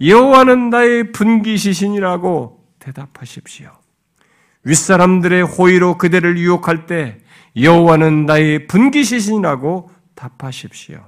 여호와는 0.00 0.70
나의 0.70 1.12
분기시신이라고 1.12 2.64
대답하십시오. 2.78 3.70
윗사람들의 4.64 5.42
호의로 5.42 5.98
그대를 5.98 6.38
유혹할 6.38 6.86
때 6.86 7.18
여호와는 7.60 8.26
나의 8.26 8.66
분기시신이라고 8.66 9.90
답하십시오. 10.14 11.04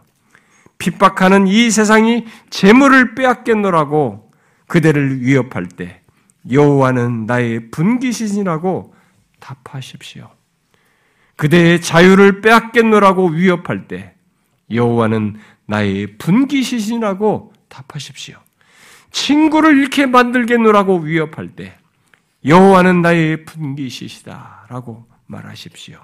핍박하는 0.78 1.46
이 1.46 1.70
세상이 1.70 2.26
재물을 2.50 3.14
빼앗겠노라고 3.14 4.30
그대를 4.66 5.22
위협할 5.22 5.66
때 5.68 6.02
여호와는 6.50 7.26
나의 7.26 7.70
분기시신이라고 7.70 8.94
답하십시오. 9.40 10.30
그대의 11.36 11.80
자유를 11.80 12.40
빼앗겠노라고 12.40 13.28
위협할 13.28 13.88
때 13.88 14.13
여호와는 14.70 15.36
나의 15.66 16.18
분기시신이라고 16.18 17.52
답하십시오. 17.68 18.36
친구를 19.10 19.78
잃게 19.78 20.06
만들겠노라고 20.06 20.98
위협할 20.98 21.48
때 21.50 21.76
여호와는 22.44 23.02
나의 23.02 23.44
분기시시다라고 23.44 25.06
말하십시오. 25.26 25.98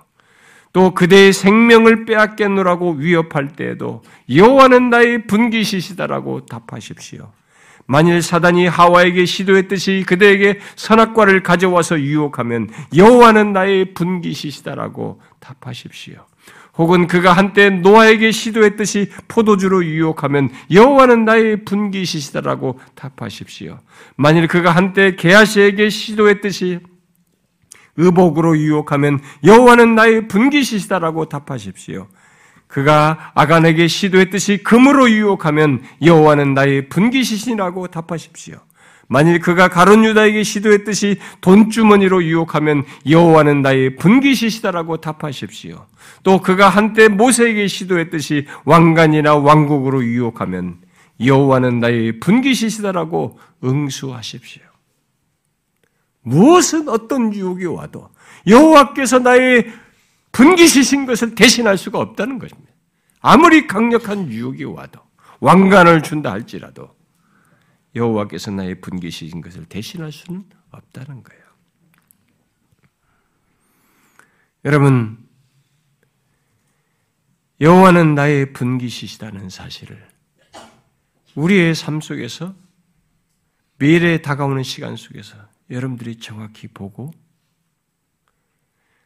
또 0.72 0.94
그대의 0.94 1.32
생명을 1.32 2.04
빼앗겠노라고 2.04 2.92
위협할 2.92 3.48
때에도 3.48 4.02
여호와는 4.32 4.90
나의 4.90 5.26
분기시시다라고 5.26 6.46
답하십시오. 6.46 7.32
만일 7.86 8.22
사단이 8.22 8.68
하와에게 8.68 9.24
시도했듯이 9.24 10.04
그대에게 10.06 10.60
선악과를 10.76 11.42
가져와서 11.42 12.00
유혹하면 12.00 12.70
여호와는 12.94 13.52
나의 13.52 13.94
분기시시다라고 13.94 15.20
답하십시오. 15.40 16.24
혹은 16.80 17.06
그가 17.06 17.34
한때 17.34 17.68
노아에게 17.68 18.30
시도했듯이 18.30 19.10
포도주로 19.28 19.84
유혹하면 19.84 20.48
여호와는 20.70 21.26
나의 21.26 21.66
분기시시다라고 21.66 22.80
답하십시오. 22.94 23.78
만일 24.16 24.48
그가 24.48 24.70
한때 24.70 25.14
게하시에게 25.14 25.90
시도했듯이 25.90 26.80
의복으로 27.98 28.56
유혹하면 28.56 29.20
여호와는 29.44 29.94
나의 29.94 30.26
분기시시다라고 30.28 31.26
답하십시오. 31.26 32.08
그가 32.66 33.32
아간에게 33.34 33.86
시도했듯이 33.86 34.62
금으로 34.62 35.10
유혹하면 35.10 35.82
여호와는 36.02 36.54
나의 36.54 36.88
분기시신이라고 36.88 37.88
답하십시오. 37.88 38.56
만일 39.12 39.40
그가 39.40 39.66
가론 39.66 40.04
유다에게 40.04 40.44
시도했듯이 40.44 41.18
돈주머니로 41.40 42.22
유혹하면 42.22 42.84
여호와는 43.08 43.60
나의 43.60 43.96
분기시시다라고 43.96 44.98
답하십시오. 44.98 45.84
또 46.22 46.40
그가 46.40 46.68
한때 46.68 47.08
모세에게 47.08 47.66
시도했듯이 47.66 48.46
왕관이나 48.64 49.34
왕국으로 49.34 50.04
유혹하면 50.04 50.78
여호와는 51.24 51.80
나의 51.80 52.20
분기시시다라고 52.20 53.36
응수하십시오. 53.64 54.62
무엇은 56.22 56.88
어떤 56.88 57.34
유혹이 57.34 57.64
와도 57.64 58.10
여호와께서 58.46 59.18
나의 59.18 59.72
분기시신 60.30 61.06
것을 61.06 61.34
대신할 61.34 61.78
수가 61.78 61.98
없다는 61.98 62.38
것입니다. 62.38 62.70
아무리 63.20 63.66
강력한 63.66 64.30
유혹이 64.30 64.62
와도 64.62 65.00
왕관을 65.40 66.04
준다 66.04 66.30
할지라도 66.30 66.99
여호와께서 67.94 68.50
나의 68.50 68.80
분기시신 68.80 69.40
것을 69.40 69.64
대신할 69.66 70.12
수는 70.12 70.44
없다는 70.70 71.22
거예요. 71.22 71.42
여러분, 74.64 75.18
여호와는 77.60 78.14
나의 78.14 78.52
분기시시다는 78.52 79.50
사실을 79.50 80.08
우리의 81.34 81.74
삶 81.74 82.00
속에서 82.00 82.54
미래에 83.78 84.22
다가오는 84.22 84.62
시간 84.62 84.96
속에서 84.96 85.36
여러분들이 85.70 86.18
정확히 86.18 86.68
보고 86.68 87.12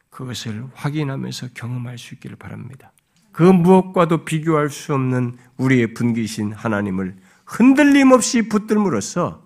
그것을 0.09 0.65
확인하면서 0.73 1.49
경험할 1.53 1.97
수 1.97 2.13
있기를 2.15 2.37
바랍니다. 2.37 2.91
그 3.31 3.43
무엇과도 3.43 4.23
비교할 4.23 4.69
수 4.69 4.93
없는 4.93 5.37
우리의 5.57 5.93
분기신 5.93 6.53
하나님을 6.53 7.17
흔들림 7.45 8.11
없이 8.11 8.43
붙들므로써 8.49 9.45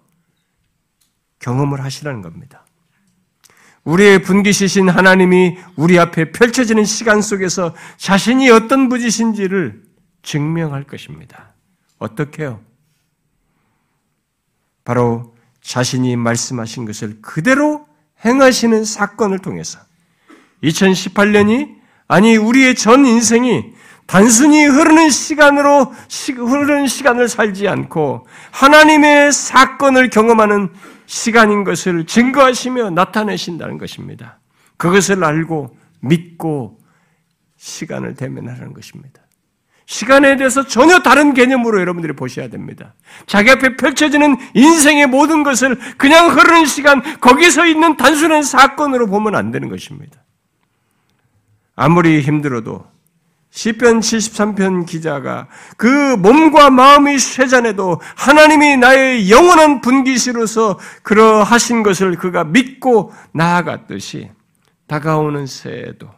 경험을 1.39 1.84
하시라는 1.84 2.22
겁니다. 2.22 2.66
우리의 3.84 4.22
분기시신 4.24 4.89
하나님이 4.89 5.58
우리 5.76 5.97
앞에 6.00 6.32
펼쳐지는 6.32 6.86
시간 6.86 7.22
속에서 7.22 7.76
자신이 7.97 8.50
어떤 8.50 8.89
분이신지를 8.89 9.84
증명할 10.22 10.84
것입니다. 10.84 11.54
어떻게요? 11.97 12.62
바로 14.84 15.36
자신이 15.62 16.16
말씀하신 16.16 16.86
것을 16.86 17.22
그대로 17.22 17.88
행하시는 18.26 18.84
사건을 18.84 19.39
통해서 19.39 19.80
2018년이 20.64 21.78
아니 22.08 22.36
우리의 22.38 22.76
전 22.76 23.06
인생이 23.06 23.74
단순히 24.10 24.66
흐르는 24.66 25.12
시간으로 25.12 25.93
흐르는 26.36 26.88
시간을 26.88 27.30
살지 27.30 27.68
않고 27.68 28.26
하나님의 28.49 29.32
사건을 29.32 30.10
경험하는 30.10 30.74
시간인 31.05 31.64
것을 31.64 32.07
증거하시며 32.07 32.89
나타내신다는 32.89 33.78
것입니다. 33.78 34.39
그것을 34.78 35.24
알고 35.24 35.78
믿고 35.99 36.80
시간을 37.57 38.16
대면하는 38.16 38.74
것입니다. 38.74 39.22
시간에 39.86 40.38
대해서 40.38 40.66
전혀 40.66 41.03
다른 41.03 41.36
개념으로 41.36 41.80
여러분들이 41.80 42.14
보셔야 42.14 42.47
됩니다. 42.47 42.95
자기 43.28 43.51
앞에 43.51 43.76
펼쳐지는 43.78 44.38
인생의 44.55 45.05
모든 45.05 45.43
것을 45.43 45.78
그냥 45.99 46.32
흐르는 46.36 46.66
시간, 46.66 47.03
거기서 47.20 47.68
있는 47.68 47.95
단순한 47.95 48.41
사건으로 48.41 49.05
보면 49.05 49.36
안 49.36 49.51
되는 49.51 49.70
것입니다. 49.70 50.24
아무리 51.76 52.22
힘들어도 52.22 52.88
시편 53.52 54.00
73편 54.00 54.86
기자가 54.86 55.47
그 55.76 55.88
몸과 56.16 56.70
마음이 56.70 57.18
쇠잔해도 57.18 58.00
하나님이 58.16 58.78
나의 58.78 59.30
영원한 59.32 59.82
분기시로서 59.82 60.80
그러하신 61.02 61.84
것을 61.84 62.16
그가 62.16 62.43
믿고 62.43 63.12
나아갔듯이 63.34 64.30
다가오는 64.88 65.45
새에도 65.47 66.10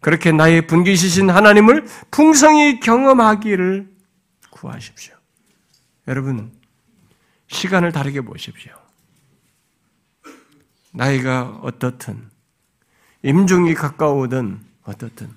그렇게 0.00 0.32
나의 0.32 0.66
분기시신 0.66 1.30
하나님을 1.30 1.86
풍성히 2.10 2.80
경험하기를 2.80 3.88
구하십시오. 4.50 5.14
여러분, 6.08 6.52
시간을 7.48 7.92
다르게 7.92 8.20
보십시오. 8.20 8.72
나이가 10.92 11.58
어떻든, 11.62 12.30
임종이 13.22 13.74
가까우든 13.74 14.60
어떻든, 14.84 15.30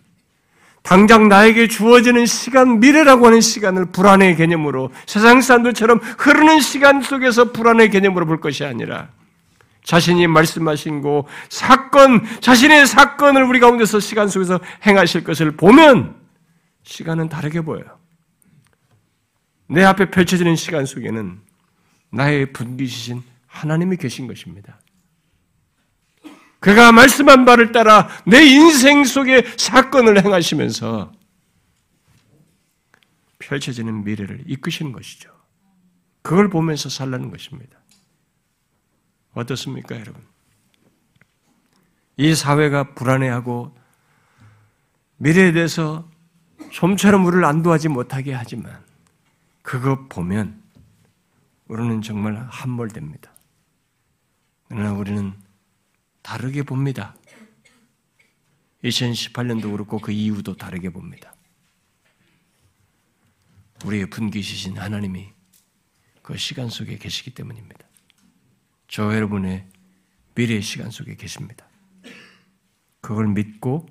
당장 0.87 1.27
나에게 1.27 1.67
주어지는 1.67 2.25
시간, 2.25 2.79
미래라고 2.79 3.25
하는 3.25 3.41
시간을 3.41 3.87
불안의 3.87 4.37
개념으로 4.37 4.89
세상 5.05 5.41
사람들처럼 5.41 5.99
흐르는 5.99 6.61
시간 6.61 7.01
속에서 7.01 7.51
불안의 7.51 7.89
개념으로 7.89 8.25
볼 8.25 8.39
것이 8.39 8.63
아니라 8.63 9.09
자신이 9.83 10.27
말씀하신 10.27 11.01
거 11.01 11.25
사건, 11.49 12.25
자신의 12.39 12.87
사건을 12.87 13.43
우리 13.43 13.59
가운데서 13.59 13.99
시간 13.99 14.29
속에서 14.29 14.61
행하실 14.85 15.25
것을 15.25 15.57
보면 15.57 16.15
시간은 16.83 17.27
다르게 17.27 17.59
보여요. 17.59 17.83
내 19.67 19.83
앞에 19.83 20.09
펼쳐지는 20.09 20.55
시간 20.55 20.85
속에는 20.85 21.37
나의 22.11 22.53
분기시신 22.53 23.23
하나님이 23.45 23.97
계신 23.97 24.25
것입니다. 24.25 24.79
그가 26.67 26.91
말씀한 26.91 27.45
바를 27.45 27.71
따라 27.71 28.09
내 28.25 28.43
인생 28.43 29.05
속에 29.05 29.41
사건을 29.55 30.25
행하시면서 30.25 31.13
펼쳐지는 33.39 34.03
미래를 34.03 34.43
이끄시는 34.47 34.91
것이죠. 34.91 35.31
그걸 36.21 36.49
보면서 36.49 36.89
살라는 36.89 37.31
것입니다. 37.31 37.79
어떻습니까, 39.31 39.95
여러분? 39.95 40.21
이 42.17 42.35
사회가 42.35 42.95
불안해하고 42.95 43.73
미래에 45.19 45.53
대해서 45.53 46.05
좀처럼 46.71 47.25
우리를 47.25 47.45
안도하지 47.45 47.87
못하게 47.87 48.33
하지만 48.33 48.77
그거 49.61 50.05
보면 50.09 50.61
우리는 51.69 52.01
정말 52.01 52.45
함몰됩니다. 52.49 53.31
그러나 54.67 54.91
우리는 54.91 55.46
다르게 56.27 56.61
봅니다. 56.61 57.15
2018년도 58.83 59.71
그렇고 59.71 59.97
그 59.97 60.11
이후도 60.11 60.57
다르게 60.57 60.89
봅니다. 60.89 61.33
우리의 63.85 64.09
분기시신 64.09 64.77
하나님이 64.77 65.29
그 66.21 66.37
시간 66.37 66.67
속에 66.67 66.97
계시기 66.97 67.33
때문입니다. 67.33 67.79
저 68.89 69.15
여러분의 69.15 69.69
미래의 70.35 70.61
시간 70.63 70.91
속에 70.91 71.15
계십니다. 71.15 71.65
그걸 72.99 73.27
믿고 73.27 73.87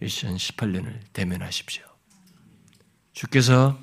2018년을 0.00 1.00
대면하십시오. 1.12 1.84
주께서 3.12 3.78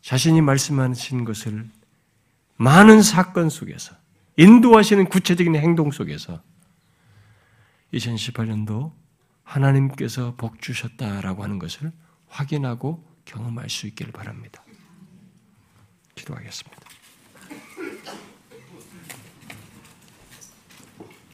자신이 0.00 0.40
말씀하신 0.40 1.26
것을 1.26 1.68
많은 2.56 3.02
사건 3.02 3.50
속에서 3.50 4.05
인도하시는 4.36 5.06
구체적인 5.06 5.56
행동 5.56 5.90
속에서 5.90 6.42
2018년도 7.94 8.92
하나님께서 9.42 10.34
복 10.36 10.60
주셨다라고 10.60 11.42
하는 11.42 11.58
것을 11.58 11.92
확인하고 12.28 13.04
경험할 13.24 13.70
수 13.70 13.86
있기를 13.86 14.12
바랍니다. 14.12 14.64
기도하겠습니다. 16.14 16.95